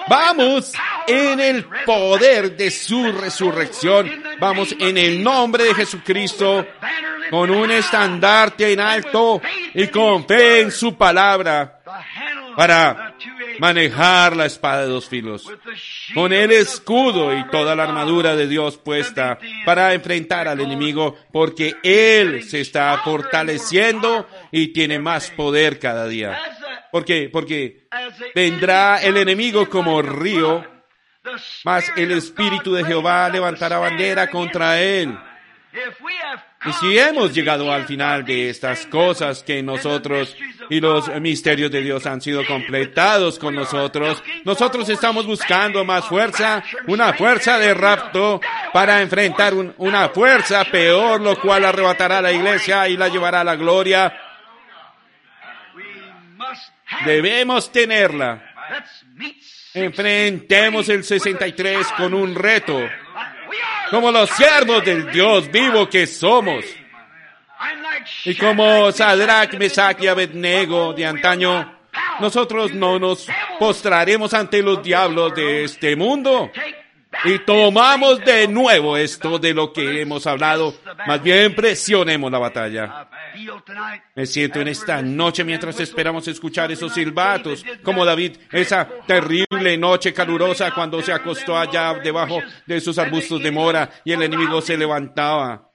[0.09, 0.72] Vamos
[1.07, 4.11] en el poder de su resurrección.
[4.38, 6.66] Vamos en el nombre de Jesucristo
[7.30, 9.40] con un estandarte en alto
[9.72, 11.80] y con fe en su palabra
[12.57, 13.14] para
[13.59, 15.50] manejar la espada de dos filos,
[16.14, 21.74] con el escudo y toda la armadura de Dios puesta para enfrentar al enemigo, porque
[21.83, 26.38] Él se está fortaleciendo y tiene más poder cada día.
[26.94, 27.28] ¿Por qué?
[27.28, 27.88] Porque
[28.37, 30.64] vendrá el enemigo como río,
[31.64, 35.12] mas el Espíritu de Jehová levantará bandera contra él.
[36.64, 40.37] Y si hemos llegado al final de estas cosas que nosotros
[40.70, 46.62] y los misterios de Dios han sido completados con nosotros, nosotros estamos buscando más fuerza,
[46.87, 48.40] una fuerza de rapto
[48.72, 53.44] para enfrentar una fuerza peor, lo cual arrebatará a la iglesia y la llevará a
[53.44, 54.23] la gloria
[57.04, 58.42] Debemos tenerla.
[59.74, 62.80] Enfrentemos el 63 con un reto,
[63.90, 66.64] como los siervos del Dios vivo que somos.
[68.24, 71.78] Y como Sadrach, Mesach y Abednego de antaño,
[72.20, 73.26] nosotros no nos
[73.59, 76.50] postraremos ante los diablos de este mundo.
[77.24, 80.74] Y tomamos de nuevo esto de lo que hemos hablado.
[81.06, 83.08] Más bien presionemos la batalla.
[84.14, 90.12] Me siento en esta noche mientras esperamos escuchar esos silbatos, como David, esa terrible noche
[90.12, 94.76] calurosa cuando se acostó allá debajo de esos arbustos de mora y el enemigo se
[94.76, 95.73] levantaba.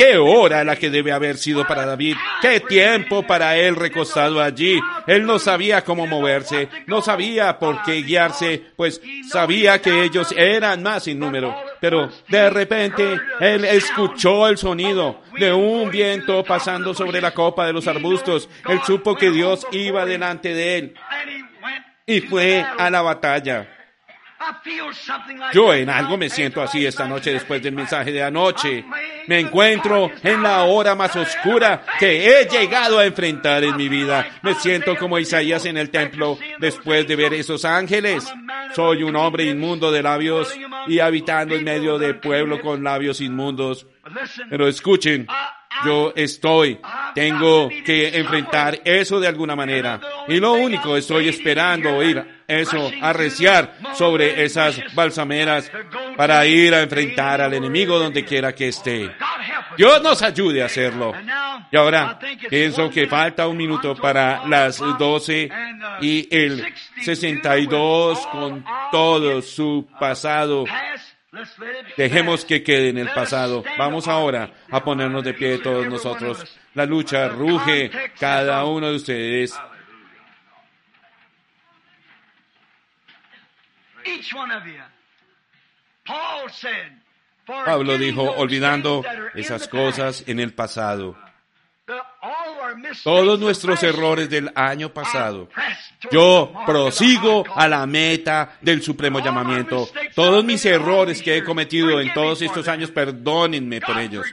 [0.00, 2.16] ¿Qué hora la que debe haber sido para David?
[2.40, 4.80] ¿Qué tiempo para él recostado allí?
[5.06, 10.82] Él no sabía cómo moverse, no sabía por qué guiarse, pues sabía que ellos eran
[10.82, 11.54] más sin número.
[11.82, 17.74] Pero de repente él escuchó el sonido de un viento pasando sobre la copa de
[17.74, 18.48] los arbustos.
[18.70, 20.94] Él supo que Dios iba delante de él
[22.06, 23.79] y fue a la batalla.
[25.52, 28.84] Yo en algo me siento así esta noche después del mensaje de anoche.
[29.26, 34.26] Me encuentro en la hora más oscura que he llegado a enfrentar en mi vida.
[34.42, 38.26] Me siento como Isaías en el templo después de ver esos ángeles.
[38.74, 40.54] Soy un hombre inmundo de labios
[40.86, 43.86] y habitando en medio de pueblo con labios inmundos.
[44.48, 45.26] Pero escuchen,
[45.84, 46.78] Yo estoy,
[47.14, 50.00] tengo que enfrentar eso de alguna manera.
[50.28, 55.70] Y lo único, estoy esperando oír eso, arreciar sobre esas balsameras
[56.16, 59.10] para ir a enfrentar al enemigo donde quiera que esté.
[59.76, 61.12] Dios nos ayude a hacerlo.
[61.70, 65.48] Y ahora pienso que falta un minuto para las 12
[66.00, 70.64] y el 62 con todo su pasado.
[71.96, 73.62] Dejemos que quede en el pasado.
[73.78, 76.58] Vamos ahora a ponernos de pie todos nosotros.
[76.74, 79.58] La lucha ruge cada uno de ustedes.
[87.46, 91.16] Pablo dijo, olvidando esas cosas en el pasado
[93.02, 95.48] todos nuestros errores del año pasado.
[96.10, 99.88] Yo prosigo a la meta del supremo llamamiento.
[100.14, 104.26] Todos mis errores que he cometido en todos estos años, perdónenme por ellos.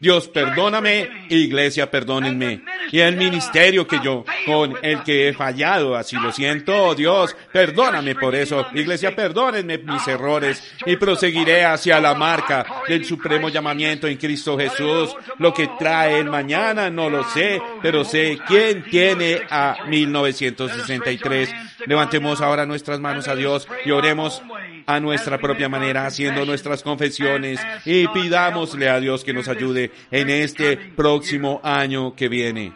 [0.00, 2.62] Dios, perdóname, iglesia, perdónenme.
[2.94, 8.14] Y el ministerio que yo, con el que he fallado, así lo siento, Dios, perdóname
[8.14, 8.68] por eso.
[8.72, 15.12] Iglesia, perdónenme mis errores y proseguiré hacia la marca del supremo llamamiento en Cristo Jesús.
[15.38, 21.52] Lo que trae el mañana no lo sé, pero sé quién tiene a 1963.
[21.86, 24.40] Levantemos ahora nuestras manos a Dios y oremos
[24.86, 30.30] a nuestra propia manera, haciendo nuestras confesiones y pidámosle a Dios que nos ayude en
[30.30, 32.72] este próximo año que viene.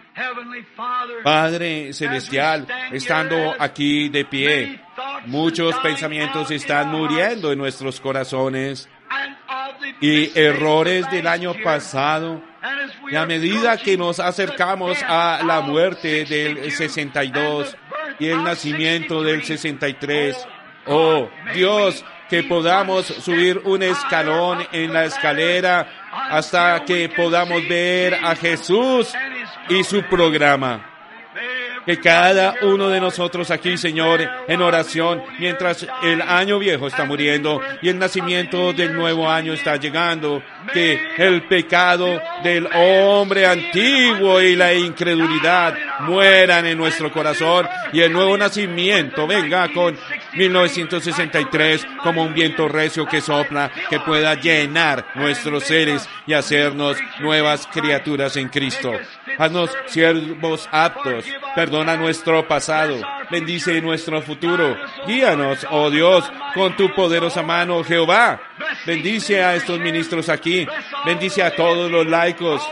[1.23, 4.81] Padre Celestial, estando aquí de pie,
[5.27, 8.89] muchos pensamientos están muriendo en nuestros corazones
[10.01, 12.43] y errores del año pasado.
[13.11, 17.77] Y a medida que nos acercamos a la muerte del 62
[18.19, 20.37] y el nacimiento del 63,
[20.89, 25.87] oh Dios, que podamos subir un escalón en la escalera
[26.31, 29.13] hasta que podamos ver a Jesús
[29.69, 30.98] y su programa
[31.89, 37.63] que cada uno de nosotros aquí, Señor, en oración, mientras el año viejo está muriendo
[37.81, 44.55] y el nacimiento del nuevo año está llegando, que el pecado del hombre antiguo y
[44.55, 49.97] la incredulidad mueran en nuestro corazón y el nuevo nacimiento venga con
[50.35, 57.67] 1963 como un viento recio que sopla, que pueda llenar nuestros seres y hacernos nuevas
[57.67, 58.93] criaturas en Cristo.
[59.37, 62.97] Haznos siervos aptos, perdona nuestro pasado,
[63.31, 68.41] bendice nuestro futuro, guíanos, oh Dios, con tu poderosa mano, Jehová.
[68.87, 70.67] Bendice a estos ministros aquí,
[71.05, 72.63] bendice a todos los laicos,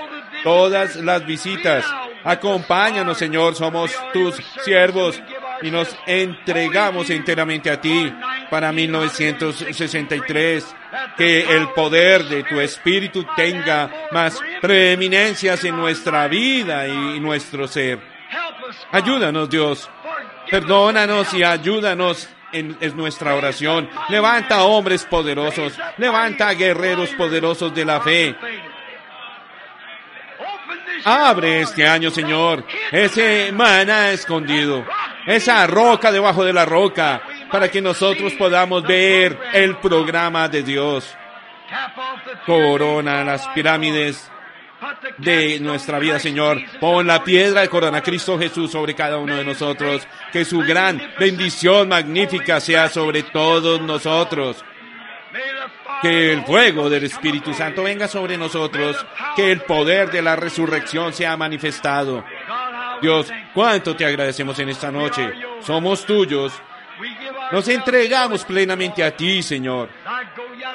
[0.42, 1.84] todas las visitas.
[2.24, 5.22] Acompáñanos, Señor, somos tus siervos
[5.62, 8.12] y nos entregamos enteramente a ti.
[8.50, 10.64] Para 1963.
[11.16, 17.98] Que el poder de tu Espíritu tenga más preeminencias en nuestra vida y nuestro ser.
[18.92, 19.90] Ayúdanos, Dios.
[20.50, 23.88] Perdónanos y ayúdanos en, nuestra oración.
[24.08, 25.74] Levanta hombres poderosos.
[25.98, 28.36] Levanta guerreros poderosos de la fe.
[31.04, 34.84] Abre este año, Señor, ese maná escondido,
[35.24, 41.16] esa roca debajo de la roca, para que nosotros podamos ver el programa de Dios.
[42.44, 44.30] Corona las pirámides
[45.18, 46.60] de nuestra vida, Señor.
[46.80, 50.06] Pon la piedra de corona Cristo Jesús sobre cada uno de nosotros.
[50.32, 54.64] Que su gran bendición magnífica sea sobre todos nosotros.
[56.02, 59.04] Que el fuego del Espíritu Santo venga sobre nosotros.
[59.34, 62.24] Que el poder de la resurrección sea manifestado.
[63.00, 65.32] Dios, cuánto te agradecemos en esta noche.
[65.60, 66.52] Somos tuyos.
[67.52, 69.88] Nos entregamos plenamente a ti, Señor.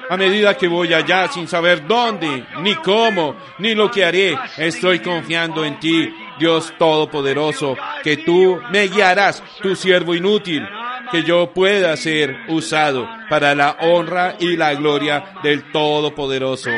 [0.09, 4.99] A medida que voy allá sin saber dónde, ni cómo, ni lo que haré, estoy
[4.99, 10.67] confiando en ti, Dios Todopoderoso, que tú me guiarás, tu siervo inútil,
[11.11, 16.71] que yo pueda ser usado para la honra y la gloria del Todopoderoso.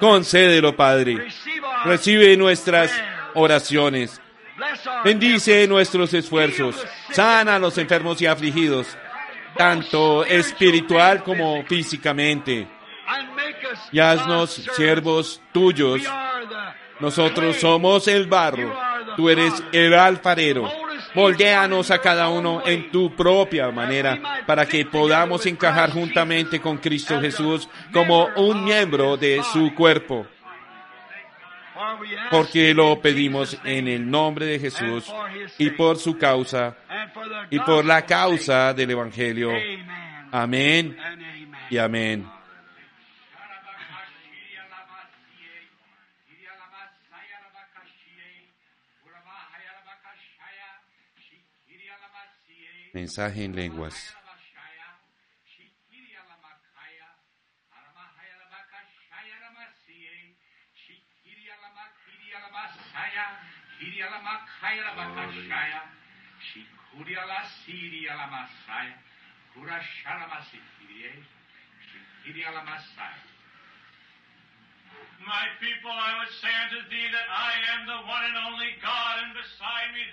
[0.00, 1.28] Concédelo, Padre.
[1.84, 2.92] Recibe nuestras
[3.34, 4.20] oraciones.
[5.04, 6.76] Bendice nuestros esfuerzos.
[7.10, 8.86] Sana a los enfermos y afligidos,
[9.56, 12.66] tanto espiritual como físicamente.
[13.92, 16.02] Y haznos siervos tuyos.
[17.00, 18.76] Nosotros somos el barro.
[19.16, 20.70] Tú eres el alfarero.
[21.14, 27.20] Moldéanos a cada uno en tu propia manera para que podamos encajar juntamente con Cristo
[27.20, 30.26] Jesús como un miembro de su cuerpo
[32.30, 35.12] porque lo pedimos en el nombre de Jesús
[35.58, 36.76] y por su causa
[37.50, 39.50] y por la causa del Evangelio.
[40.32, 40.96] Amén
[41.70, 42.26] y amén.
[52.92, 54.19] Mensaje en lenguas.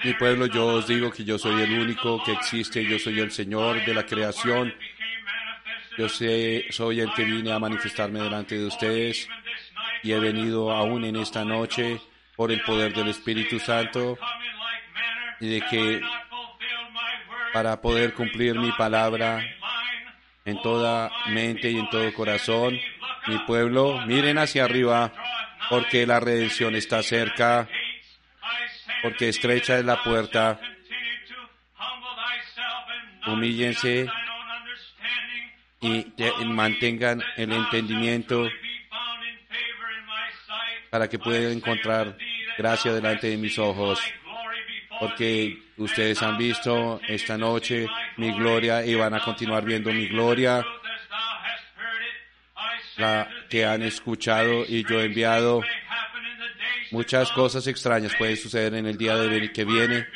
[0.03, 3.31] Mi pueblo, yo os digo que yo soy el único que existe, yo soy el
[3.31, 4.73] Señor de la creación.
[5.97, 9.29] Yo sé, soy el que vine a manifestarme delante de ustedes
[10.03, 12.01] y he venido aún en esta noche
[12.35, 14.17] por el poder del Espíritu Santo
[15.39, 16.01] y de que
[17.53, 19.43] para poder cumplir mi palabra
[20.45, 22.79] en toda mente y en todo corazón,
[23.27, 25.11] mi pueblo, miren hacia arriba,
[25.69, 27.67] porque la redención está cerca,
[29.01, 30.59] porque estrecha es la puerta.
[33.25, 34.07] Humíllense
[35.81, 36.05] y
[36.45, 38.47] mantengan el entendimiento
[40.89, 42.17] para que puedan encontrar
[42.57, 44.01] gracia delante de mis ojos,
[44.99, 47.87] porque ustedes han visto esta noche
[48.17, 50.65] mi gloria y van a continuar viendo mi gloria,
[52.97, 55.61] la que han escuchado y yo he enviado.
[56.91, 60.07] Muchas cosas extrañas pueden suceder en el día de que viene,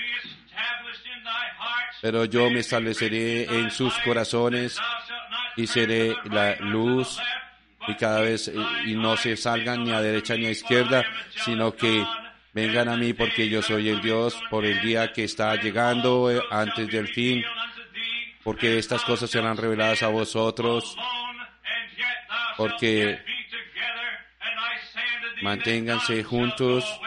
[2.01, 4.79] pero yo me estableceré en sus corazones
[5.57, 7.19] y seré la luz
[7.87, 8.51] y cada vez
[8.85, 11.03] y no se salgan ni a derecha ni a izquierda,
[11.43, 12.05] sino que
[12.53, 16.41] vengan a mí porque yo soy el Dios por el día que está llegando eh,
[16.49, 17.43] antes del fin,
[18.43, 20.95] porque estas cosas serán reveladas a vosotros,
[22.57, 23.19] porque
[25.41, 26.99] manténganse juntos,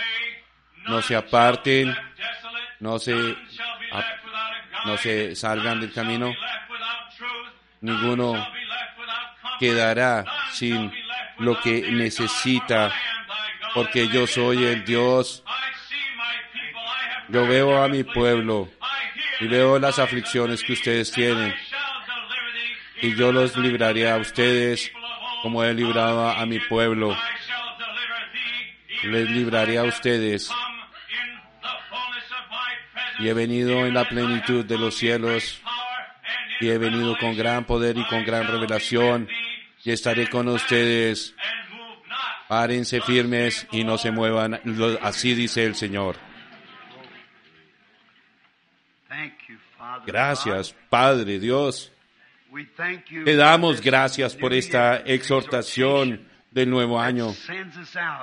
[0.87, 1.95] no se aparten,
[2.81, 3.15] no se,
[4.85, 6.35] no se salgan del camino,
[7.81, 8.47] ninguno
[9.59, 10.93] quedará sin
[11.39, 12.93] lo que necesita,
[13.75, 15.43] porque yo soy el Dios.
[17.29, 18.71] Yo veo a mi pueblo
[19.41, 21.55] y veo las aflicciones que ustedes tienen
[23.03, 24.91] y yo los libraré a ustedes
[25.43, 27.17] como he librado a mi pueblo.
[29.03, 30.51] Les libraré a ustedes
[33.19, 35.61] y he venido en la plenitud de los cielos
[36.61, 39.29] y he venido con gran poder y con gran revelación
[39.85, 41.35] y estaré con ustedes.
[42.49, 44.61] Párense firmes y no se muevan.
[45.03, 46.17] Así dice el Señor.
[50.07, 51.93] Gracias, Padre Dios.
[53.25, 57.35] Te damos gracias por esta exhortación del nuevo año,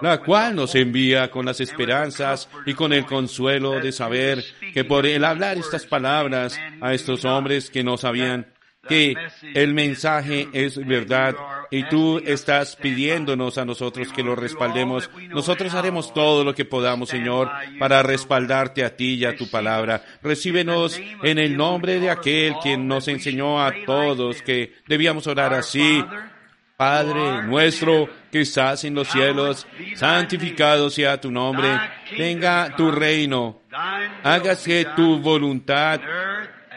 [0.02, 4.42] la cual nos envía con las esperanzas y con el consuelo de saber
[4.74, 8.48] que por el hablar estas palabras a estos hombres que no sabían
[8.88, 9.16] que
[9.54, 11.36] el mensaje es verdad
[11.70, 15.10] y tú estás pidiéndonos a nosotros que lo respaldemos.
[15.30, 20.04] Nosotros haremos todo lo que podamos, Señor, para respaldarte a ti y a tu palabra.
[20.24, 26.04] Recíbenos en el nombre de aquel quien nos enseñó a todos que debíamos orar así.
[26.76, 31.80] Padre nuestro que estás en los cielos, santificado sea tu nombre,
[32.18, 33.62] venga tu reino,
[34.24, 36.02] hágase tu voluntad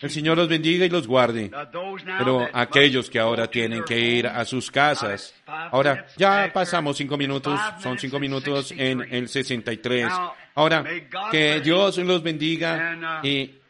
[0.00, 1.50] El Señor los bendiga y los guarde.
[2.18, 7.60] Pero aquellos que ahora tienen que ir a sus casas, ahora ya pasamos cinco minutos,
[7.82, 10.08] son cinco minutos en el 63.
[10.54, 10.84] Ahora,
[11.30, 13.62] que Dios los bendiga y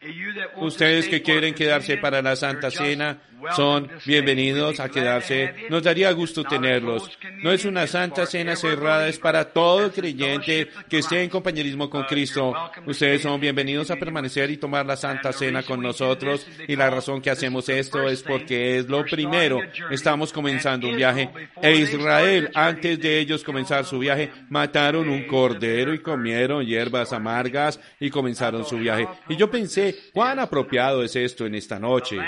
[0.56, 3.18] Ustedes que quieren quedarse para la Santa Cena
[3.56, 5.54] son bienvenidos a quedarse.
[5.68, 7.10] Nos daría gusto tenerlos.
[7.42, 12.04] No es una Santa Cena cerrada, es para todo creyente que esté en compañerismo con
[12.04, 12.54] Cristo.
[12.86, 16.46] Ustedes son bienvenidos a permanecer y tomar la Santa Cena con nosotros.
[16.68, 19.60] Y la razón que hacemos esto es porque es lo primero.
[19.90, 21.30] Estamos comenzando un viaje.
[21.60, 27.80] E Israel, antes de ellos comenzar su viaje, mataron un cordero y comieron hierbas amargas
[27.98, 29.08] y comenzaron su viaje.
[29.28, 32.18] Y yo pensé, cuán apropiado es esto en esta noche.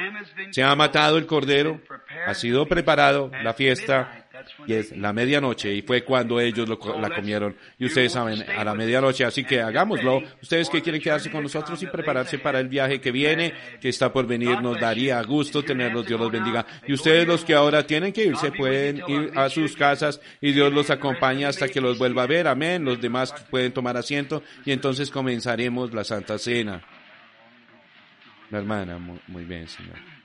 [0.51, 1.81] Se ha matado el cordero,
[2.27, 4.25] ha sido preparado la fiesta
[4.67, 7.57] y es la medianoche y fue cuando ellos lo la comieron.
[7.79, 10.23] Y ustedes saben a la medianoche así que hagámoslo.
[10.43, 14.13] Ustedes que quieren quedarse con nosotros y prepararse para el viaje que viene que está
[14.13, 16.07] por venir nos daría gusto tenerlos.
[16.07, 16.67] Dios los bendiga.
[16.87, 20.73] Y ustedes los que ahora tienen que irse pueden ir a sus casas y Dios
[20.73, 22.49] los acompañe hasta que los vuelva a ver.
[22.49, 22.85] Amén.
[22.85, 26.83] Los demás pueden tomar asiento y entonces comenzaremos la Santa Cena.
[28.51, 30.24] La hermana muy, muy bien señor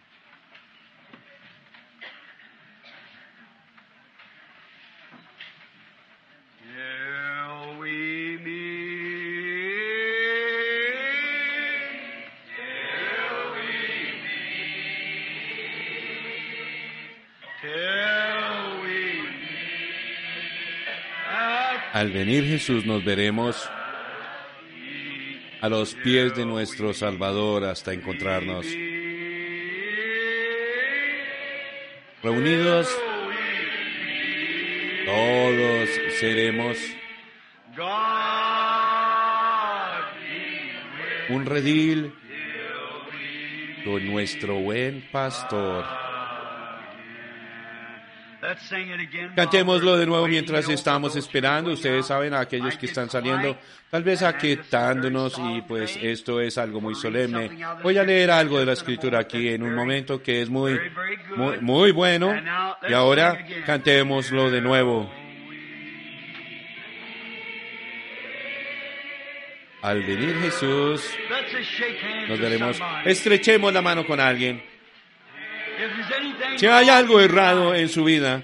[21.92, 23.68] Al venir Jesús nos veremos
[25.60, 28.66] a los pies de nuestro Salvador hasta encontrarnos
[32.22, 32.88] reunidos.
[35.06, 36.78] Todos seremos
[41.30, 42.14] un redil
[43.84, 45.99] con nuestro buen pastor.
[49.36, 51.72] Cantémoslo de nuevo mientras estamos esperando.
[51.72, 53.58] Ustedes saben, a aquellos que están saliendo,
[53.90, 57.52] tal vez aquietándonos y pues esto es algo muy solemne.
[57.84, 60.80] Voy a leer algo de la escritura aquí en un momento que es muy,
[61.36, 62.34] muy, muy bueno.
[62.88, 65.10] Y ahora cantémoslo de nuevo.
[69.82, 71.10] Al venir Jesús,
[72.28, 73.10] nos somebody.
[73.10, 74.62] Estrechemos la mano con alguien.
[76.58, 78.42] Si hay algo errado en su vida,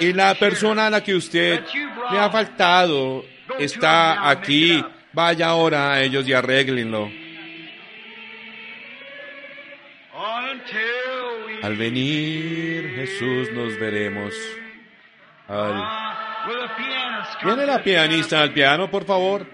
[0.00, 1.62] y la persona a la que usted
[2.10, 3.24] le ha faltado
[3.58, 7.10] está aquí, vaya ahora a ellos y arréglenlo.
[11.62, 14.34] Al venir Jesús nos veremos.
[17.42, 19.46] ¿Viene la pianista al piano, por favor?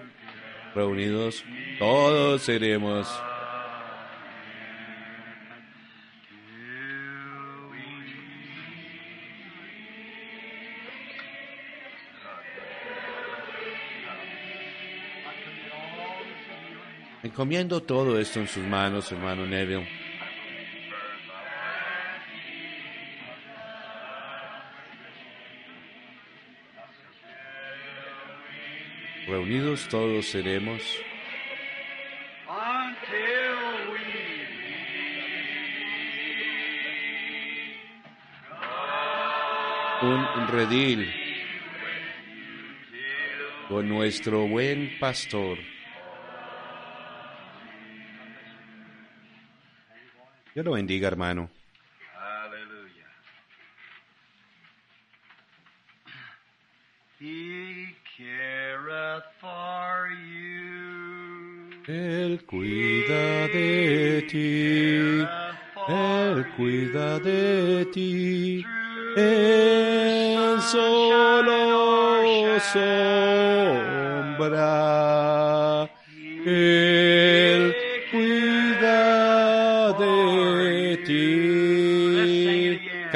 [0.73, 1.43] Reunidos,
[1.79, 3.07] todos seremos.
[17.31, 19.87] Encomiendo todo esto en sus manos, hermano Neville.
[29.25, 30.81] Reunidos todos seremos.
[40.01, 41.09] Un redil
[43.69, 45.57] con nuestro buen pastor.
[50.53, 51.49] Dios lo bendiga, hermano.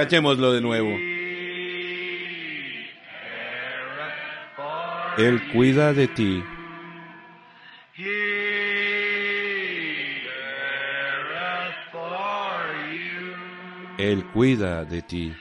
[0.06, 0.16] Ti.
[0.16, 0.90] Cantémoslo de nuevo.
[5.18, 6.44] Él cuida de ti.
[13.98, 15.36] Él cuida de ti.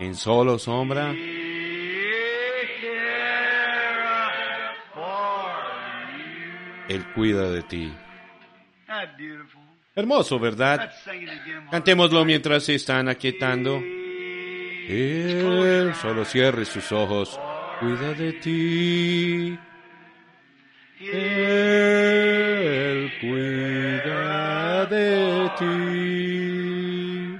[0.00, 1.14] En solo sombra.
[6.94, 7.92] Él cuida de ti.
[9.18, 9.62] Beautiful.
[9.96, 10.92] Hermoso, ¿verdad?
[11.70, 13.82] Cantémoslo mientras se están aquietando.
[14.88, 17.40] Él solo cierre sus ojos.
[17.80, 19.58] Cuida de ti.
[21.00, 21.92] Él
[23.20, 27.36] cuida de ti.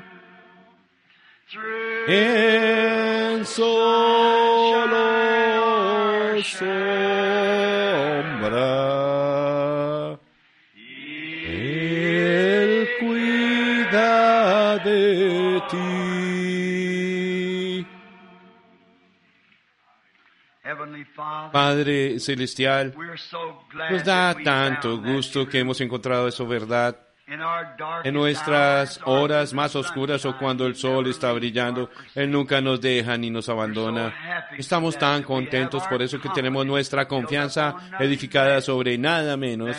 [2.09, 3.95] En solo
[21.53, 22.95] Padre Celestial,
[23.91, 26.97] nos da tanto gusto que hemos encontrado eso verdad.
[28.05, 33.17] en nuestras horas más oscuras o cuando el sol está brillando, Él nunca nos deja
[33.17, 34.15] ni nos abandona.
[34.59, 39.75] Estamos tan contentos por eso que tenemos nuestra confianza edificada sobre nada menos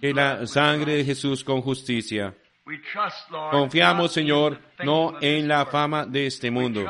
[0.00, 2.34] que la sangre de Jesús con justicia.
[3.50, 6.84] Confiamos, Señor, no en la fama de este mundo.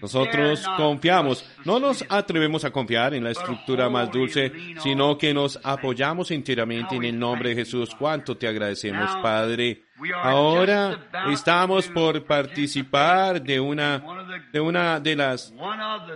[0.00, 4.50] Nosotros confiamos, no nos atrevemos a confiar en la estructura más dulce,
[4.82, 7.94] sino que nos apoyamos enteramente en el nombre de Jesús.
[7.98, 9.84] ¿Cuánto te agradecemos, Padre?
[10.14, 14.02] Ahora estamos por participar de una,
[14.50, 15.52] de una de las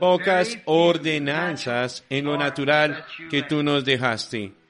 [0.01, 4.62] pocas ordenanzas en lo natural que tú nos dejaste.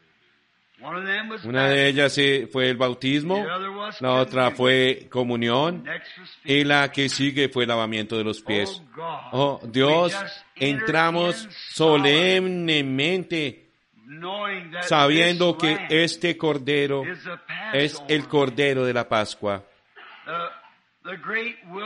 [1.44, 2.18] Una de ellas
[2.50, 3.44] fue el bautismo,
[4.00, 5.84] la otra fue comunión
[6.44, 8.82] y la que sigue fue el lavamiento de los pies.
[9.32, 10.16] Oh Dios,
[10.56, 13.70] entramos solemnemente
[14.82, 17.04] sabiendo que este cordero
[17.72, 19.64] es el cordero de la Pascua.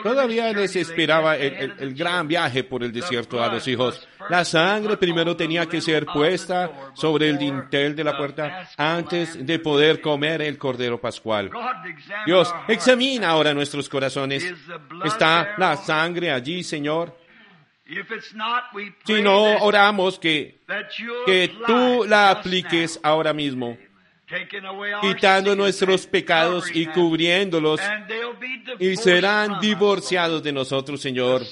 [0.02, 4.06] Todavía les esperaba el, gran viaje por el desierto a los hijos.
[4.28, 9.58] La sangre primero tenía que ser puesta sobre el dintel de la puerta antes de
[9.58, 11.50] poder comer el cordero pascual.
[12.26, 14.44] Dios, examina ahora nuestros corazones.
[15.04, 17.16] ¿Está la sangre allí, Señor?
[19.04, 20.58] Si no, oramos que,
[21.24, 23.78] que tú la apliques ahora mismo
[25.00, 27.80] quitando nuestros pecados y cubriéndolos,
[28.78, 31.42] y serán divorciados de nosotros, Señor,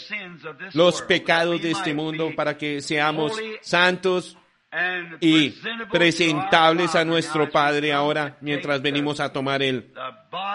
[0.72, 4.36] los pecados de este mundo para que seamos santos
[5.20, 5.54] y
[5.90, 9.92] presentables a nuestro Padre ahora mientras venimos a tomar el,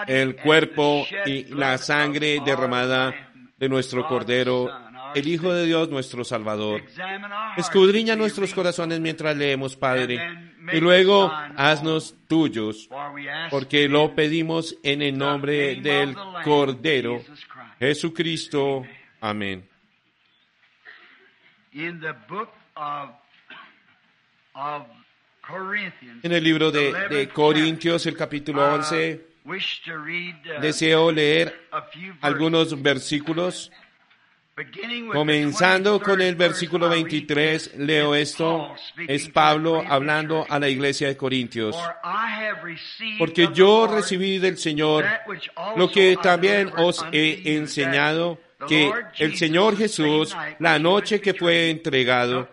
[0.06, 4.70] el cuerpo y la sangre derramada de nuestro Cordero,
[5.14, 6.82] el Hijo de Dios, nuestro Salvador.
[7.56, 12.88] Escudriña nuestros corazones mientras leemos, Padre, y luego haznos tuyos,
[13.50, 16.14] porque lo pedimos en el nombre del
[16.44, 17.22] Cordero,
[17.78, 18.86] Jesucristo.
[19.20, 19.68] Amén.
[26.22, 29.26] En el libro de, de Corintios, el capítulo 11,
[30.60, 31.68] deseo leer
[32.20, 33.70] algunos versículos
[35.12, 38.74] Comenzando con el versículo 23, leo esto,
[39.08, 41.76] es Pablo hablando a la iglesia de Corintios.
[43.18, 45.04] Porque yo recibí del Señor
[45.76, 48.38] lo que también os he enseñado,
[48.68, 52.48] que el Señor Jesús, la noche que fue entregado,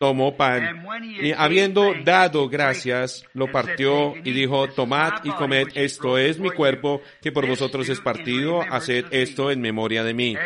[0.00, 0.82] tomó pan
[1.20, 7.02] y habiendo dado gracias, lo partió y dijo, tomad y comed, esto es mi cuerpo
[7.20, 10.36] que por vosotros es partido, haced esto en memoria de mí.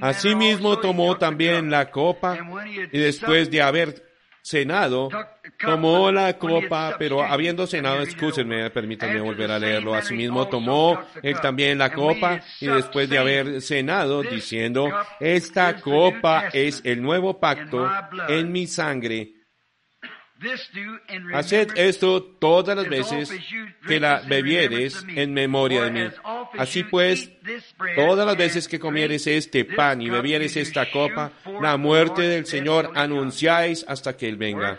[0.00, 2.36] Asimismo tomó también la copa
[2.90, 4.07] y después de haber
[4.42, 5.08] cenado,
[5.58, 11.78] tomó la copa, pero habiendo cenado, escúchenme, permítanme volver a leerlo, asimismo tomó él también
[11.78, 17.88] la copa y después de haber cenado, diciendo, esta copa es el nuevo pacto
[18.28, 19.37] en mi sangre.
[21.34, 23.32] Haced esto todas las veces
[23.86, 26.08] que la bebieres en memoria de mí.
[26.56, 27.30] Así pues,
[27.96, 32.92] todas las veces que comieres este pan y bebieres esta copa, la muerte del Señor
[32.94, 34.78] anunciáis hasta que Él venga.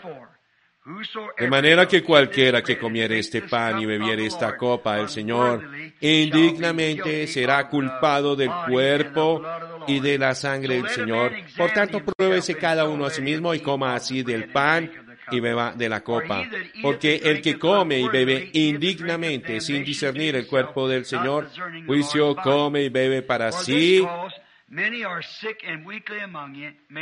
[1.38, 7.26] De manera que cualquiera que comiere este pan y bebiere esta copa del Señor, indignamente
[7.26, 9.42] será culpado del cuerpo
[9.86, 11.32] y de la sangre del Señor.
[11.56, 14.90] Por tanto, pruébese cada uno a sí mismo y coma así del pan
[15.30, 16.48] y beba de la copa.
[16.82, 21.48] Porque el que come y bebe indignamente, sin discernir el cuerpo del Señor,
[21.86, 24.04] juicio come y bebe para sí,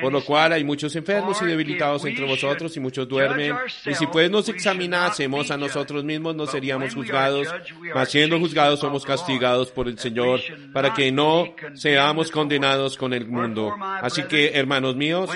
[0.00, 3.54] por lo cual hay muchos enfermos y debilitados entre vosotros y muchos duermen.
[3.84, 7.46] Y si pues nos examinásemos a nosotros mismos, no seríamos juzgados,
[7.94, 10.40] mas siendo juzgados somos castigados por el Señor,
[10.72, 13.76] para que no seamos condenados con el mundo.
[14.00, 15.30] Así que, hermanos míos,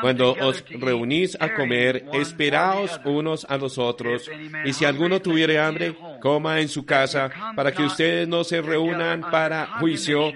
[0.00, 4.30] cuando os reunís a comer, esperaos unos a los otros.
[4.64, 9.20] Y si alguno tuviere hambre, coma en su casa, para que ustedes no se reúnan
[9.30, 10.32] para juicio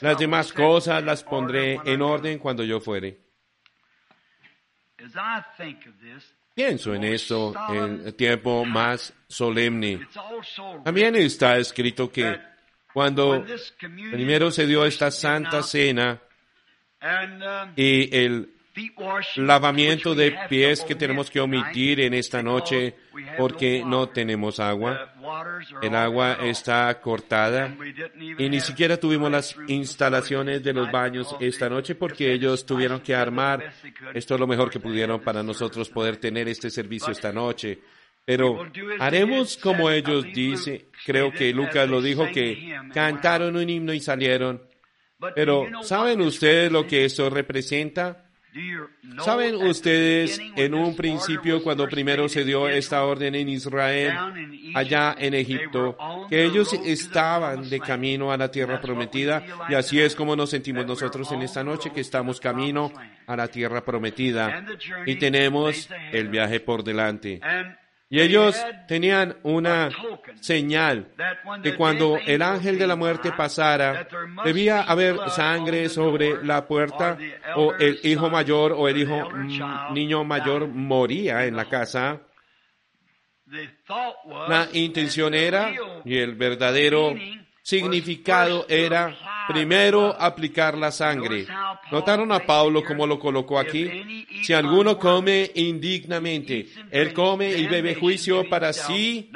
[0.00, 3.18] las demás cosas las pondré en orden cuando yo fuere.
[6.54, 10.06] Pienso en esto en el tiempo más solemne.
[10.84, 12.38] También está escrito que
[12.92, 13.44] cuando
[14.10, 16.20] primero se dio esta santa cena
[17.76, 18.59] y el
[19.36, 22.96] lavamiento de pies que tenemos que omitir en esta noche
[23.36, 25.12] porque no tenemos agua.
[25.82, 27.76] El agua está cortada
[28.38, 33.14] y ni siquiera tuvimos las instalaciones de los baños esta noche porque ellos tuvieron que
[33.14, 33.72] armar
[34.14, 37.80] esto es lo mejor que pudieron para nosotros poder tener este servicio esta noche.
[38.24, 38.64] Pero
[38.98, 44.62] haremos como ellos dicen, creo que Lucas lo dijo, que cantaron un himno y salieron.
[45.34, 48.29] Pero ¿saben ustedes lo que eso representa?
[49.24, 54.12] ¿Saben ustedes en un principio cuando primero se dio esta orden en Israel,
[54.74, 55.96] allá en Egipto,
[56.28, 59.44] que ellos estaban de camino a la tierra prometida?
[59.68, 62.92] Y así es como nos sentimos nosotros en esta noche, que estamos camino
[63.26, 64.64] a la tierra prometida
[65.06, 67.40] y tenemos el viaje por delante.
[68.12, 69.88] Y ellos tenían una
[70.40, 71.12] señal
[71.62, 74.08] que cuando el ángel de la muerte pasara,
[74.44, 77.16] debía haber sangre sobre la puerta
[77.54, 82.20] o el hijo mayor o el hijo mm, niño mayor moría en la casa.
[84.48, 85.72] La intención era,
[86.04, 87.14] y el verdadero
[87.62, 89.16] significado era
[89.52, 91.46] primero aplicar la sangre.
[91.90, 94.26] ¿Notaron a Pablo como lo colocó aquí?
[94.42, 99.30] Si alguno come indignamente, él come y bebe juicio para sí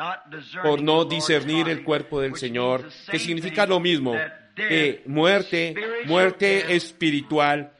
[0.62, 4.14] por no discernir el cuerpo del Señor, que significa lo mismo,
[4.54, 5.74] que muerte,
[6.06, 7.72] muerte espiritual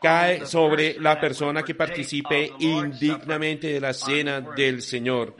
[0.00, 5.34] cae sobre la persona que participe indignamente de la cena del Señor.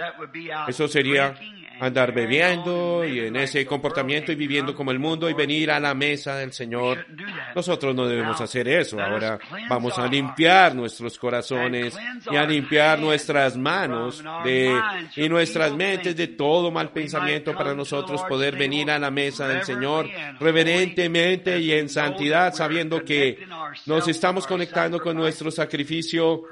[0.67, 1.35] Eso sería
[1.81, 5.95] andar bebiendo y en ese comportamiento y viviendo como el mundo y venir a la
[5.95, 7.07] mesa del Señor.
[7.55, 9.01] Nosotros no debemos hacer eso.
[9.01, 11.97] Ahora vamos a limpiar nuestros corazones
[12.31, 14.79] y a limpiar nuestras manos de,
[15.17, 19.65] y nuestras mentes de todo mal pensamiento para nosotros poder venir a la mesa del
[19.65, 20.09] Señor
[20.39, 23.39] reverentemente y en santidad, sabiendo que
[23.87, 26.43] nos estamos conectando con nuestro sacrificio,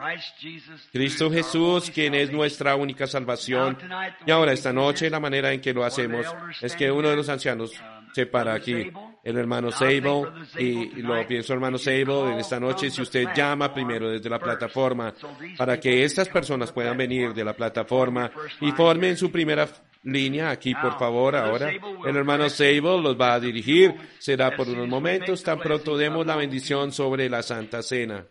[0.92, 3.78] Cristo Jesús, quien es nuestra única salvación.
[4.26, 6.26] Y ahora esta noche, manera en que lo hacemos
[6.60, 7.72] es que uno de los ancianos
[8.12, 8.90] se para aquí,
[9.22, 10.24] el hermano Sable,
[10.58, 15.14] y lo pienso hermano Sable en esta noche, si usted llama primero desde la plataforma,
[15.56, 19.68] para que estas personas puedan venir de la plataforma y formen su primera
[20.04, 21.70] línea aquí, por favor, ahora.
[21.70, 26.36] El hermano Sable los va a dirigir, será por unos momentos, tan pronto demos la
[26.36, 28.26] bendición sobre la Santa Cena.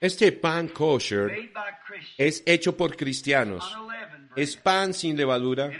[0.00, 1.50] Este pan kosher
[2.16, 3.76] es hecho por cristianos.
[4.34, 5.70] Es pan sin levadura.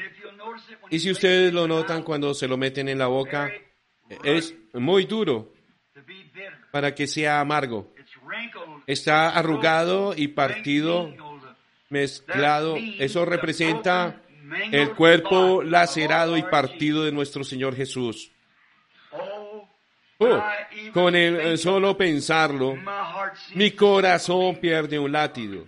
[0.91, 3.51] Y si ustedes lo notan cuando se lo meten en la boca,
[4.25, 5.53] es muy duro
[6.71, 7.95] para que sea amargo.
[8.87, 11.14] Está arrugado y partido,
[11.89, 12.77] mezclado.
[12.99, 14.23] Eso representa
[14.71, 18.33] el cuerpo lacerado y partido de nuestro Señor Jesús.
[20.23, 20.43] Oh,
[20.93, 22.77] con el solo pensarlo,
[23.55, 25.66] mi corazón pierde un latido,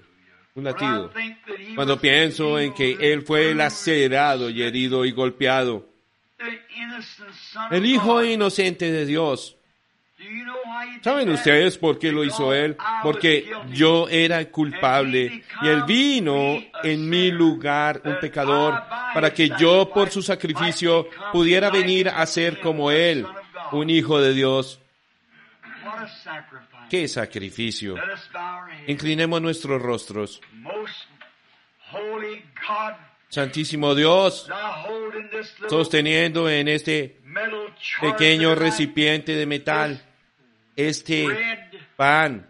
[0.55, 1.11] un latido.
[1.75, 5.89] Cuando pienso en que Él fue lacerado y herido y golpeado,
[7.71, 9.57] el Hijo inocente de Dios.
[11.03, 12.77] ¿Saben ustedes por qué lo hizo Él?
[13.03, 18.83] Porque yo era culpable y Él vino en mi lugar, un pecador,
[19.15, 23.27] para que yo por su sacrificio pudiera venir a ser como Él,
[23.73, 24.81] un hijo de Dios.
[26.89, 27.97] ¡Qué sacrificio!
[28.87, 30.41] Inclinemos nuestros rostros.
[33.29, 34.49] Santísimo Dios,
[35.69, 37.21] sosteniendo en este
[38.01, 40.03] pequeño recipiente de metal
[40.77, 41.27] este
[41.97, 42.49] pan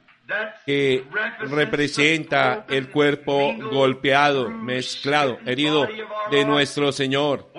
[0.65, 1.05] que
[1.41, 5.87] representa el cuerpo golpeado, mezclado, herido
[6.31, 7.53] de nuestro Señor,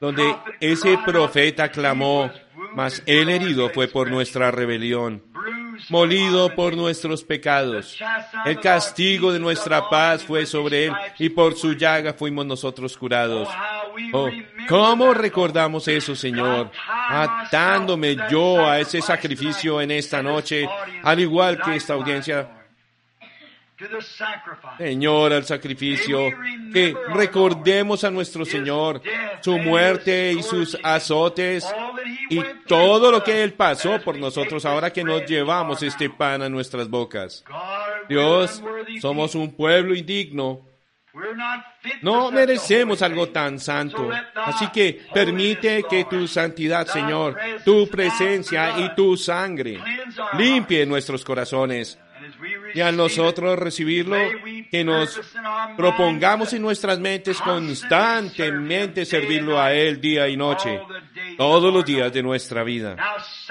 [0.00, 2.30] donde ese profeta clamó,
[2.74, 5.22] mas el herido fue por nuestra rebelión,
[5.88, 7.98] molido por nuestros pecados.
[8.44, 13.48] El castigo de nuestra paz fue sobre él y por su llaga fuimos nosotros curados.
[14.12, 14.28] Oh,
[14.68, 16.70] ¿cómo recordamos eso, Señor?
[17.08, 20.66] Atándome yo a ese sacrificio en esta noche,
[21.02, 22.61] al igual que esta audiencia
[24.78, 26.30] Señor, al sacrificio,
[26.72, 29.02] que recordemos a nuestro Señor,
[29.40, 31.66] su muerte y sus azotes
[32.30, 36.48] y todo lo que Él pasó por nosotros ahora que nos llevamos este pan a
[36.48, 37.44] nuestras bocas.
[38.08, 38.62] Dios,
[39.00, 40.60] somos un pueblo indigno.
[42.00, 44.08] No merecemos algo tan santo.
[44.34, 49.78] Así que permite que tu santidad, Señor, tu presencia y tu sangre
[50.38, 51.98] limpie nuestros corazones
[52.74, 54.16] y a nosotros recibirlo,
[54.70, 55.20] que nos
[55.76, 60.80] propongamos en nuestras mentes constantemente servirlo a Él día y noche,
[61.36, 62.96] todos los días de nuestra vida.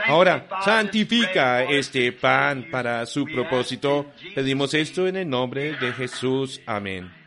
[0.06, 4.12] Ahora, santifica este pan para su propósito.
[4.34, 6.62] Pedimos esto en el nombre de Jesús.
[6.66, 7.22] Amén.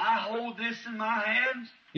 [0.00, 1.24] I hold this in my.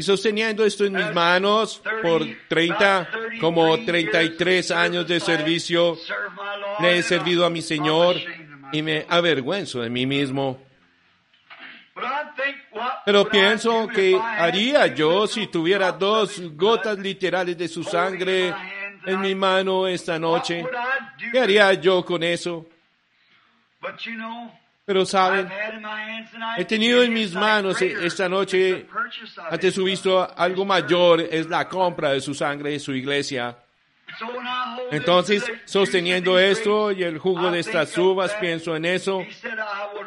[0.00, 5.98] Y sosteniendo esto en mis manos por 30, como 33 años de servicio,
[6.80, 8.16] le he servido a mi Señor
[8.72, 10.58] y me avergüenzo de mí mismo.
[13.04, 18.54] Pero pienso que haría yo si tuviera dos gotas literales de su sangre
[19.04, 20.64] en mi mano esta noche.
[21.30, 22.66] ¿Qué haría yo con eso?
[24.90, 25.48] Pero saben,
[26.56, 28.04] he tenido en mis manos greater.
[28.04, 28.88] esta noche,
[29.48, 33.56] ante su visto, algo mayor es la compra de su sangre su iglesia.
[34.90, 39.24] Entonces, sosteniendo esto y el jugo de estas uvas, pienso en eso.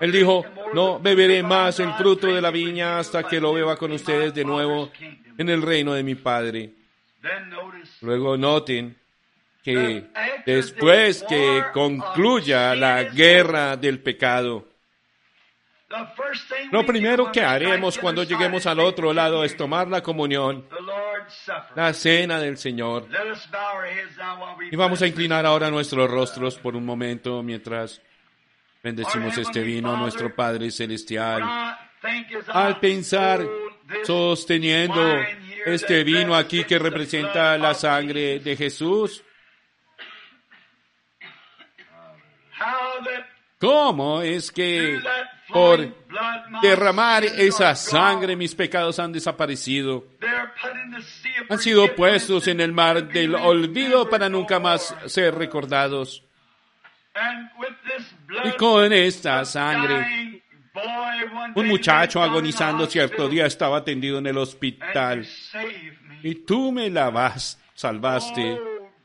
[0.02, 3.94] Él dijo, no beberé más el fruto de la viña hasta que lo beba con
[3.94, 4.92] ustedes de nuevo
[5.38, 6.74] en el reino de mi Padre.
[8.02, 8.98] Luego noten
[9.64, 10.08] que
[10.46, 14.73] después que concluya la guerra del pecado,
[16.72, 20.68] lo primero que haremos cuando lleguemos al otro lado es tomar la comunión,
[21.76, 23.08] la cena del Señor.
[24.72, 28.02] Y vamos a inclinar ahora nuestros rostros por un momento mientras
[28.82, 31.44] bendecimos este vino a nuestro Padre Celestial.
[32.48, 33.46] Al pensar,
[34.04, 35.22] sosteniendo
[35.66, 39.24] este vino aquí que representa la sangre de Jesús,
[43.60, 45.00] ¿cómo es que
[45.54, 45.88] por
[46.62, 50.06] derramar esa sangre mis pecados han desaparecido?
[51.50, 56.24] Han sido puestos en el mar del olvido para nunca más ser recordados.
[58.44, 60.42] Y con esta sangre,
[61.56, 65.28] un muchacho agonizando cierto día estaba tendido en el hospital
[66.24, 68.60] y tú me lavas, salvaste.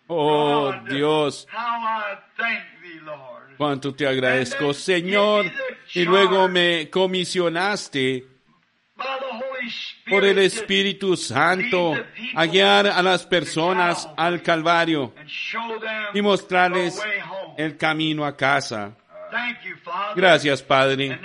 [0.07, 1.47] Oh Dios,
[3.59, 5.45] cuánto te agradezco, Señor.
[5.95, 8.25] Y luego me comisionaste
[10.09, 11.95] por el Espíritu Santo
[12.35, 15.15] a guiar a las personas al Calvario
[16.15, 17.01] y mostrarles
[17.57, 18.97] el camino a casa.
[20.17, 21.21] Gracias, Padre.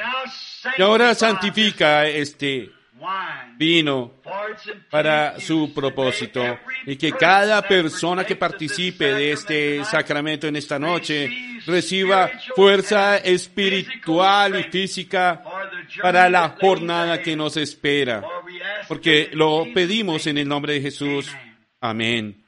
[0.78, 2.72] Y ahora santifica este
[3.58, 4.14] vino
[4.89, 11.30] para su propósito y que cada persona que participe de este sacramento en esta noche
[11.66, 15.43] reciba fuerza espiritual y física
[16.01, 18.24] para la jornada que nos espera,
[18.88, 21.32] porque lo pedimos en el nombre de Jesús.
[21.80, 22.42] Amén.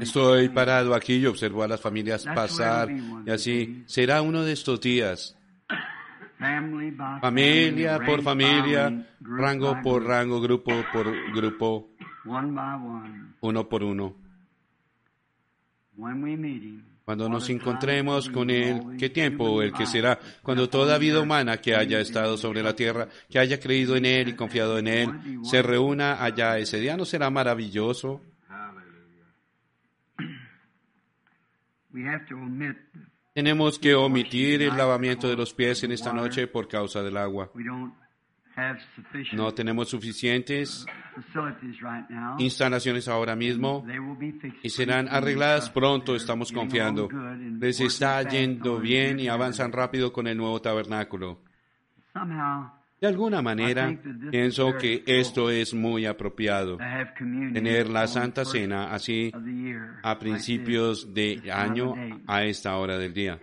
[0.00, 4.80] Estoy parado aquí y observo a las familias pasar y así será uno de estos
[4.80, 5.36] días.
[7.20, 11.90] Familia por familia, rango por rango, grupo por grupo,
[13.40, 14.14] uno por uno.
[17.04, 20.18] Cuando nos encontremos con Él, ¿qué tiempo el que será?
[20.42, 24.28] Cuando toda vida humana que haya estado sobre la tierra, que haya creído en Él
[24.28, 26.56] y confiado en Él, se reúna allá.
[26.58, 28.22] Ese día no será maravilloso.
[33.32, 37.50] Tenemos que omitir el lavamiento de los pies en esta noche por causa del agua.
[39.32, 40.84] No tenemos suficientes
[42.38, 43.86] instalaciones ahora mismo
[44.62, 47.08] y serán arregladas pronto, estamos confiando.
[47.58, 51.40] Les está yendo bien y avanzan rápido con el nuevo tabernáculo.
[53.00, 53.98] De alguna manera,
[54.30, 56.76] pienso que esto es muy apropiado,
[57.16, 59.32] tener la Santa Cena así
[60.02, 61.94] a principios de año
[62.26, 63.40] a esta hora del día.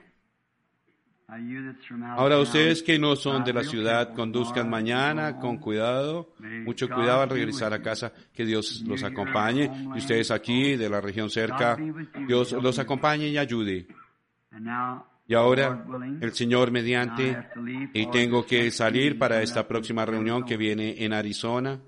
[2.15, 6.33] Ahora ustedes que no son de la ciudad, conduzcan mañana con cuidado,
[6.63, 9.69] mucho cuidado al regresar a casa, que Dios los acompañe.
[9.95, 11.77] Y ustedes aquí de la región cerca,
[12.27, 13.87] Dios los acompañe y ayude.
[15.27, 15.85] Y ahora,
[16.21, 17.37] el Señor mediante,
[17.93, 21.81] y tengo que salir para esta próxima reunión que viene en Arizona.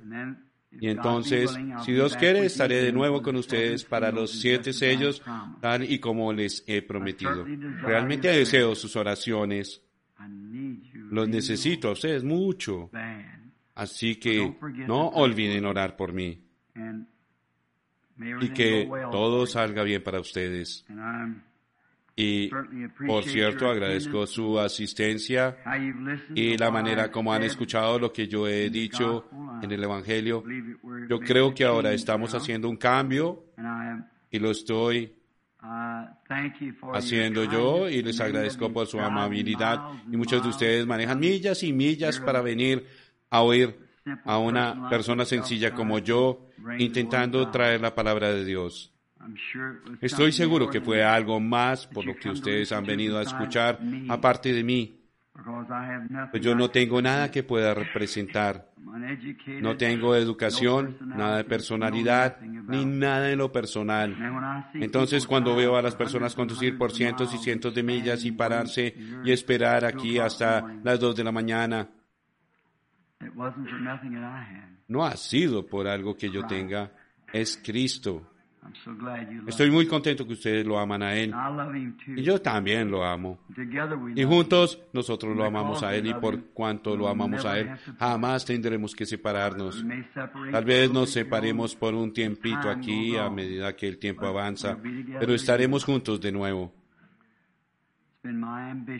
[0.71, 5.21] Y entonces, si Dios quiere, estaré de nuevo con ustedes para los siete sellos,
[5.61, 7.45] tal y como les he prometido.
[7.81, 9.81] Realmente deseo sus oraciones.
[11.09, 12.91] Los necesito a ustedes mucho.
[13.73, 16.43] Así que no olviden orar por mí
[18.41, 20.85] y que todo salga bien para ustedes.
[22.21, 22.49] Y,
[23.07, 25.57] por cierto, agradezco su asistencia
[26.35, 29.29] y la manera como han escuchado lo que yo he dicho
[29.61, 30.43] en el Evangelio.
[31.09, 33.45] Yo creo que ahora estamos haciendo un cambio
[34.29, 35.15] y lo estoy
[36.93, 39.79] haciendo yo y les agradezco por su amabilidad.
[40.11, 42.85] Y muchos de ustedes manejan millas y millas para venir
[43.29, 43.79] a oír
[44.25, 48.93] a una persona sencilla como yo intentando traer la palabra de Dios.
[50.01, 54.53] Estoy seguro que fue algo más por lo que ustedes han venido a escuchar aparte
[54.53, 54.95] de mí.
[56.31, 58.69] Pues yo no tengo nada que pueda representar.
[59.61, 64.15] No tengo educación, nada de personalidad, ni nada en lo personal.
[64.73, 68.95] Entonces cuando veo a las personas conducir por cientos y cientos de millas y pararse
[69.23, 71.87] y esperar aquí hasta las dos de la mañana,
[74.87, 76.91] no ha sido por algo que yo tenga,
[77.31, 78.31] es Cristo.
[79.47, 81.33] Estoy muy contento que ustedes lo aman a Él.
[82.15, 83.39] Y yo también lo amo.
[84.15, 88.45] Y juntos nosotros lo amamos a Él y por cuanto lo amamos a Él, jamás
[88.45, 89.83] tendremos que separarnos.
[90.51, 94.77] Tal vez nos separemos por un tiempito aquí a medida que el tiempo avanza,
[95.19, 96.78] pero estaremos juntos de nuevo.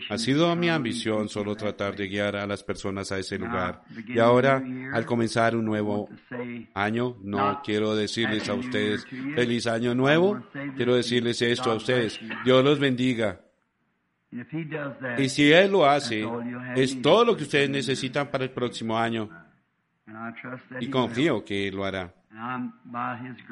[0.08, 3.82] Ha sido mi ambición solo tratar de guiar a las personas a ese lugar.
[4.06, 4.62] Y ahora,
[4.92, 6.08] al comenzar un nuevo
[6.74, 10.42] año, no quiero decirles a ustedes feliz año nuevo,
[10.74, 12.18] quiero decirles esto a ustedes.
[12.44, 13.40] Dios los bendiga.
[15.18, 16.26] Y si Él lo hace,
[16.76, 19.28] es todo lo que ustedes necesitan para el próximo año.
[20.80, 22.14] Y confío que Él lo hará.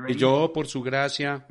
[0.06, 1.44] Y yo, por su gracia,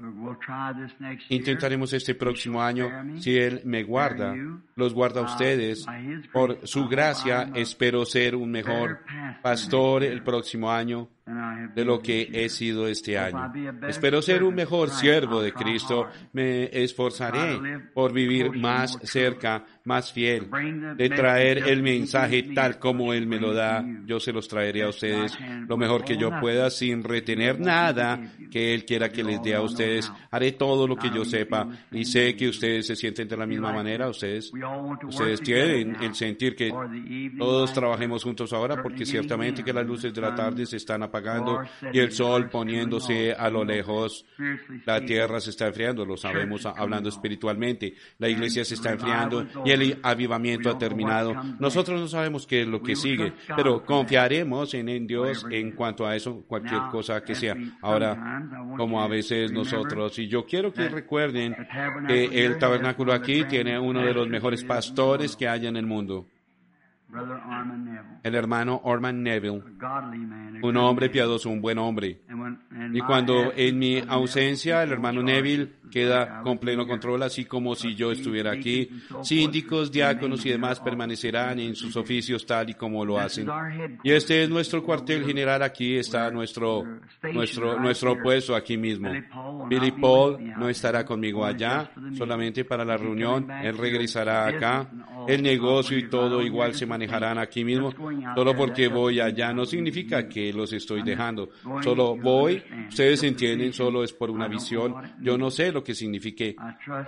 [1.30, 4.34] intentaremos este próximo año, si Él me guarda,
[4.76, 5.86] los guarda a uh, ustedes.
[6.32, 9.02] Por su gracia, espero ser un mejor
[9.42, 11.10] pastor el próximo año
[11.76, 13.52] de lo que he sido este año.
[13.88, 16.08] Espero ser un mejor siervo de Cristo.
[16.32, 20.50] Me esforzaré por vivir más cerca, más fiel,
[20.96, 23.86] de traer el mensaje tal como Él me lo da.
[24.06, 28.20] Yo se los traeré a ustedes lo mejor que yo pueda sin retener nada
[28.52, 30.12] que Él quiera que les dé a ustedes.
[30.32, 33.72] Haré todo lo que yo sepa y sé que ustedes se sienten de la misma
[33.72, 34.08] manera.
[34.10, 34.52] Ustedes,
[35.04, 36.72] ustedes tienen el sentir que
[37.38, 41.62] todos trabajemos juntos ahora porque ciertamente que las luces de la tarde se están apagando
[41.92, 44.26] y el sol poniéndose a lo lejos.
[44.86, 47.96] La tierra se está enfriando, lo sabemos hablando espiritualmente.
[48.20, 51.36] La iglesia se está enfriando y el avivamiento ha terminado.
[51.60, 56.06] Nosotros no sabemos qué es lo que sigue, pero confiaremos en, en Dios en cuanto
[56.06, 57.56] a eso, cualquier cosa que sea.
[57.82, 58.44] Ahora,
[58.78, 61.56] como a veces nosotros, y yo quiero que recuerden
[62.08, 66.28] que el tabernáculo aquí tiene uno de los mejores pastores que hay en el mundo.
[68.22, 69.64] El hermano Orman Neville,
[70.62, 72.22] un hombre piadoso, un buen hombre.
[72.92, 77.96] Y cuando en mi ausencia el hermano Neville queda con pleno control, así como si
[77.96, 78.90] yo estuviera aquí,
[79.22, 83.48] síndicos, diáconos y demás permanecerán en sus oficios tal y como lo hacen.
[84.04, 86.84] Y este es nuestro cuartel general, aquí está nuestro,
[87.34, 89.10] nuestro, nuestro puesto aquí mismo.
[89.70, 94.90] Billy Paul no estará conmigo allá, solamente para la reunión, él regresará acá.
[95.28, 97.94] El negocio y todo igual se manejarán aquí mismo.
[98.36, 101.50] Solo porque voy allá no significa que los estoy dejando.
[101.84, 104.96] Solo voy, ustedes entienden, solo es por una visión.
[105.22, 106.56] Yo no sé lo que signifique.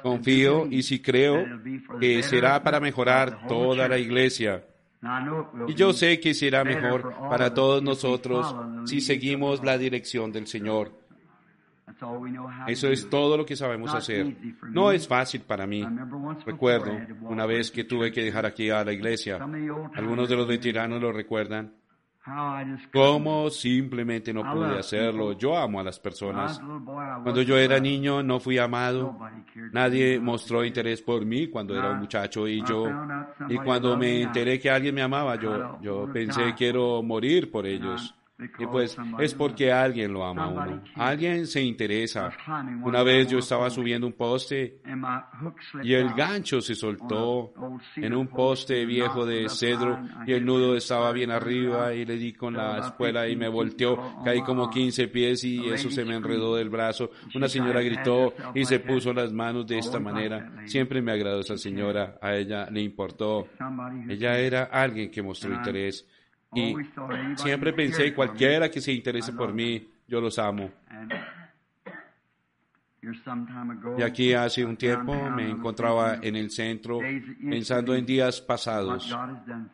[0.03, 1.43] Confío y si creo
[1.99, 4.63] que será para mejorar toda la iglesia.
[5.67, 8.53] Y yo sé que será mejor para todos nosotros
[8.86, 10.91] si seguimos la dirección del Señor.
[12.67, 14.36] Eso es todo lo que sabemos hacer.
[14.70, 15.84] No es fácil para mí.
[16.45, 16.91] Recuerdo
[17.24, 19.39] una vez que tuve que dejar aquí a la iglesia.
[19.95, 21.74] Algunos de los veteranos lo recuerdan.
[22.91, 25.34] Cómo simplemente no pude hacerlo.
[25.34, 26.59] Yo amo a las personas.
[27.23, 29.17] Cuando yo era niño no fui amado.
[29.71, 32.86] Nadie mostró interés por mí cuando era un muchacho y yo,
[33.47, 38.15] y cuando me enteré que alguien me amaba, yo, yo pensé quiero morir por ellos.
[38.58, 40.84] Y pues es porque alguien lo ama a uno.
[40.96, 42.32] Alguien se interesa.
[42.84, 44.82] Una vez yo estaba subiendo un poste
[45.84, 47.54] y el gancho se soltó
[47.98, 52.34] en un poste viejo de cedro y el nudo estaba bien arriba y le di
[52.34, 54.22] con la espuela y me volteó.
[54.24, 57.12] Caí como 15 pies y eso se me enredó del brazo.
[57.36, 60.64] Una señora gritó y se puso las manos de esta manera.
[60.66, 62.18] Siempre me agradó esa señora.
[62.22, 63.48] A ella le importó.
[64.08, 66.08] Ella era alguien que mostró interés.
[66.54, 66.76] Y
[67.36, 70.72] siempre pensé, cualquiera que se interese por mí, yo los amo.
[73.97, 77.00] Y aquí hace un tiempo me encontraba en el centro
[77.50, 79.16] pensando en días pasados.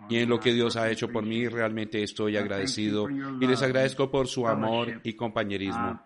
[0.09, 1.47] Y en lo que Dios ha hecho por mí.
[1.47, 3.09] Realmente estoy agradecido.
[3.09, 5.99] y les agradezco por su amor y compañerismo.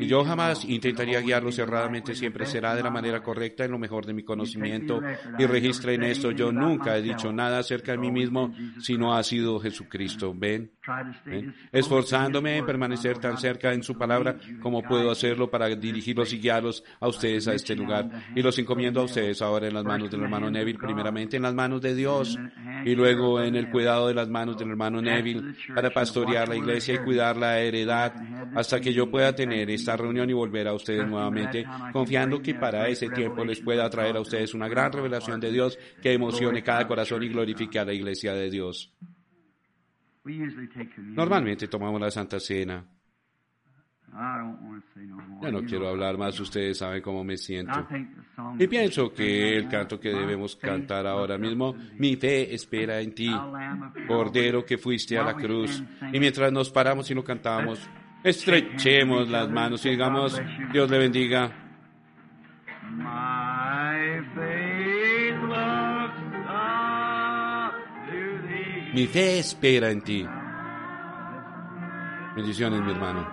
[0.00, 4.06] Y yo jamás intentaría guiarlo cerradamente, siempre será de la manera correcta, en lo mejor
[4.06, 5.00] de mi conocimiento.
[5.38, 9.22] Y registre en esto, yo nunca he dicho nada acerca de mí mismo, sino ha
[9.22, 10.34] sido Jesucristo.
[10.34, 10.72] ¿Ven?
[11.24, 11.54] ¿Ven?
[11.72, 16.84] Esforzándome en permanecer tan cerca en su palabra como puedo hacerlo para dirigirlos y guiarlos
[17.00, 18.08] a ustedes a este lugar.
[18.34, 21.54] Y los encomiendo a ustedes ahora en las manos del hermano Neville, primeramente en las
[21.54, 22.38] manos de Dios
[22.84, 26.94] y luego en el cuidado de las manos del hermano Neville para pastorear la iglesia
[26.94, 28.12] y cuidar la heredad
[28.54, 32.88] hasta que yo pueda tener esta reunión y volver a ustedes nuevamente, confiando que para
[32.88, 36.86] ese tiempo les pueda traer a ustedes una gran revelación de Dios que emocione cada
[36.86, 38.92] corazón y glorifique a la iglesia de Dios.
[41.14, 42.84] Normalmente tomamos la Santa Cena.
[45.42, 47.86] Ya no quiero hablar más, ustedes saben cómo me siento.
[48.58, 53.30] Y pienso que el canto que debemos cantar ahora mismo, mi fe espera en ti,
[54.06, 55.82] Cordero que fuiste a la cruz.
[56.12, 57.80] Y mientras nos paramos y lo cantamos,
[58.22, 60.40] estrechemos las manos y digamos,
[60.72, 61.63] Dios le bendiga.
[68.94, 70.24] Mi fe espera en ti.
[72.36, 73.26] Bendiciones, mi hermano.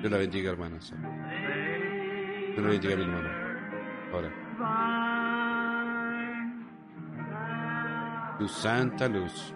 [0.00, 0.90] Dios la bendiga, hermanas.
[0.90, 3.28] Dios la bendiga, mi hermano.
[4.12, 4.30] Ahora.
[8.36, 9.54] Tu santa luz.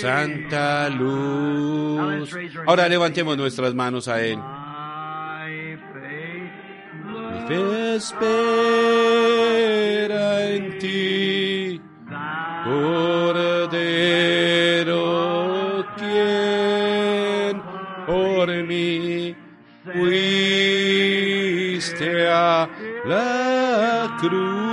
[0.00, 2.34] Santa luz.
[2.66, 4.38] Ahora levantemos nuestras manos a Él.
[7.32, 8.20] Mi fe espera
[10.50, 11.80] en ti,
[12.64, 13.84] Cordero,
[15.96, 17.62] quien
[18.06, 19.34] por mí
[19.84, 21.08] fuiste
[22.28, 22.68] a
[23.04, 24.69] la cruz.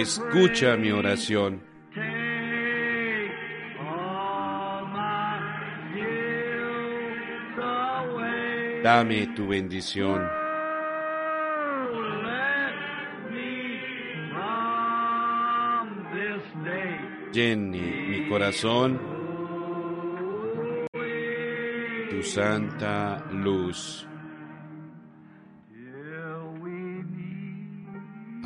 [0.00, 1.62] Escucha mi oración.
[8.82, 10.26] Dame tu bendición.
[17.30, 18.98] Llene mi corazón
[22.10, 24.09] tu santa luz.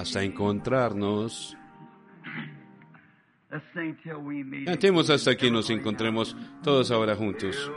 [0.04, 1.56] Hasta encontrarnos.
[4.66, 7.72] Cantemos hasta que nos encontremos todos ahora juntos.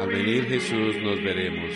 [0.00, 1.70] Al venir Jesús nos veremos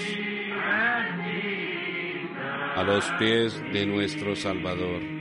[2.74, 5.13] a los pies de nuestro Salvador.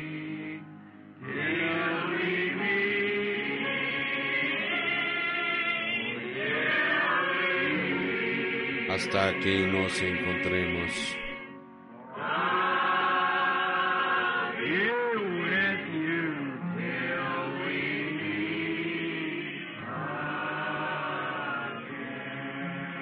[9.04, 11.18] Hasta que nos encontremos.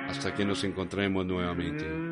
[0.10, 2.11] Hasta que nos encontremos nuevamente.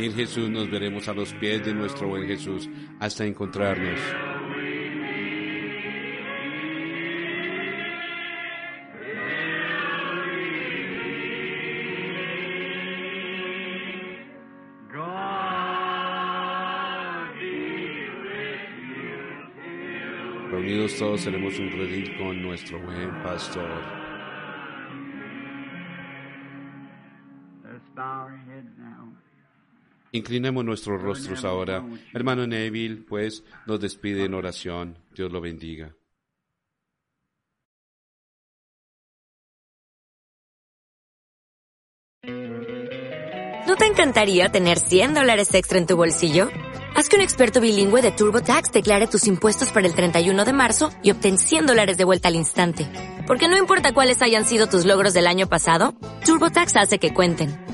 [0.00, 2.70] Venir Jesús nos veremos a los pies de nuestro buen Jesús
[3.00, 4.00] hasta encontrarnos.
[20.50, 23.99] Reunidos todos seremos un redil con nuestro buen pastor.
[30.20, 31.82] Inclinemos nuestros rostros ahora.
[32.12, 34.98] Hermano Neville, pues, nos despide en oración.
[35.16, 35.94] Dios lo bendiga.
[43.66, 46.50] ¿No te encantaría tener 100 dólares extra en tu bolsillo?
[46.94, 50.90] Haz que un experto bilingüe de TurboTax declare tus impuestos para el 31 de marzo
[51.02, 52.86] y obtén 100 dólares de vuelta al instante.
[53.26, 55.94] Porque no importa cuáles hayan sido tus logros del año pasado,
[56.26, 57.69] TurboTax hace que cuenten.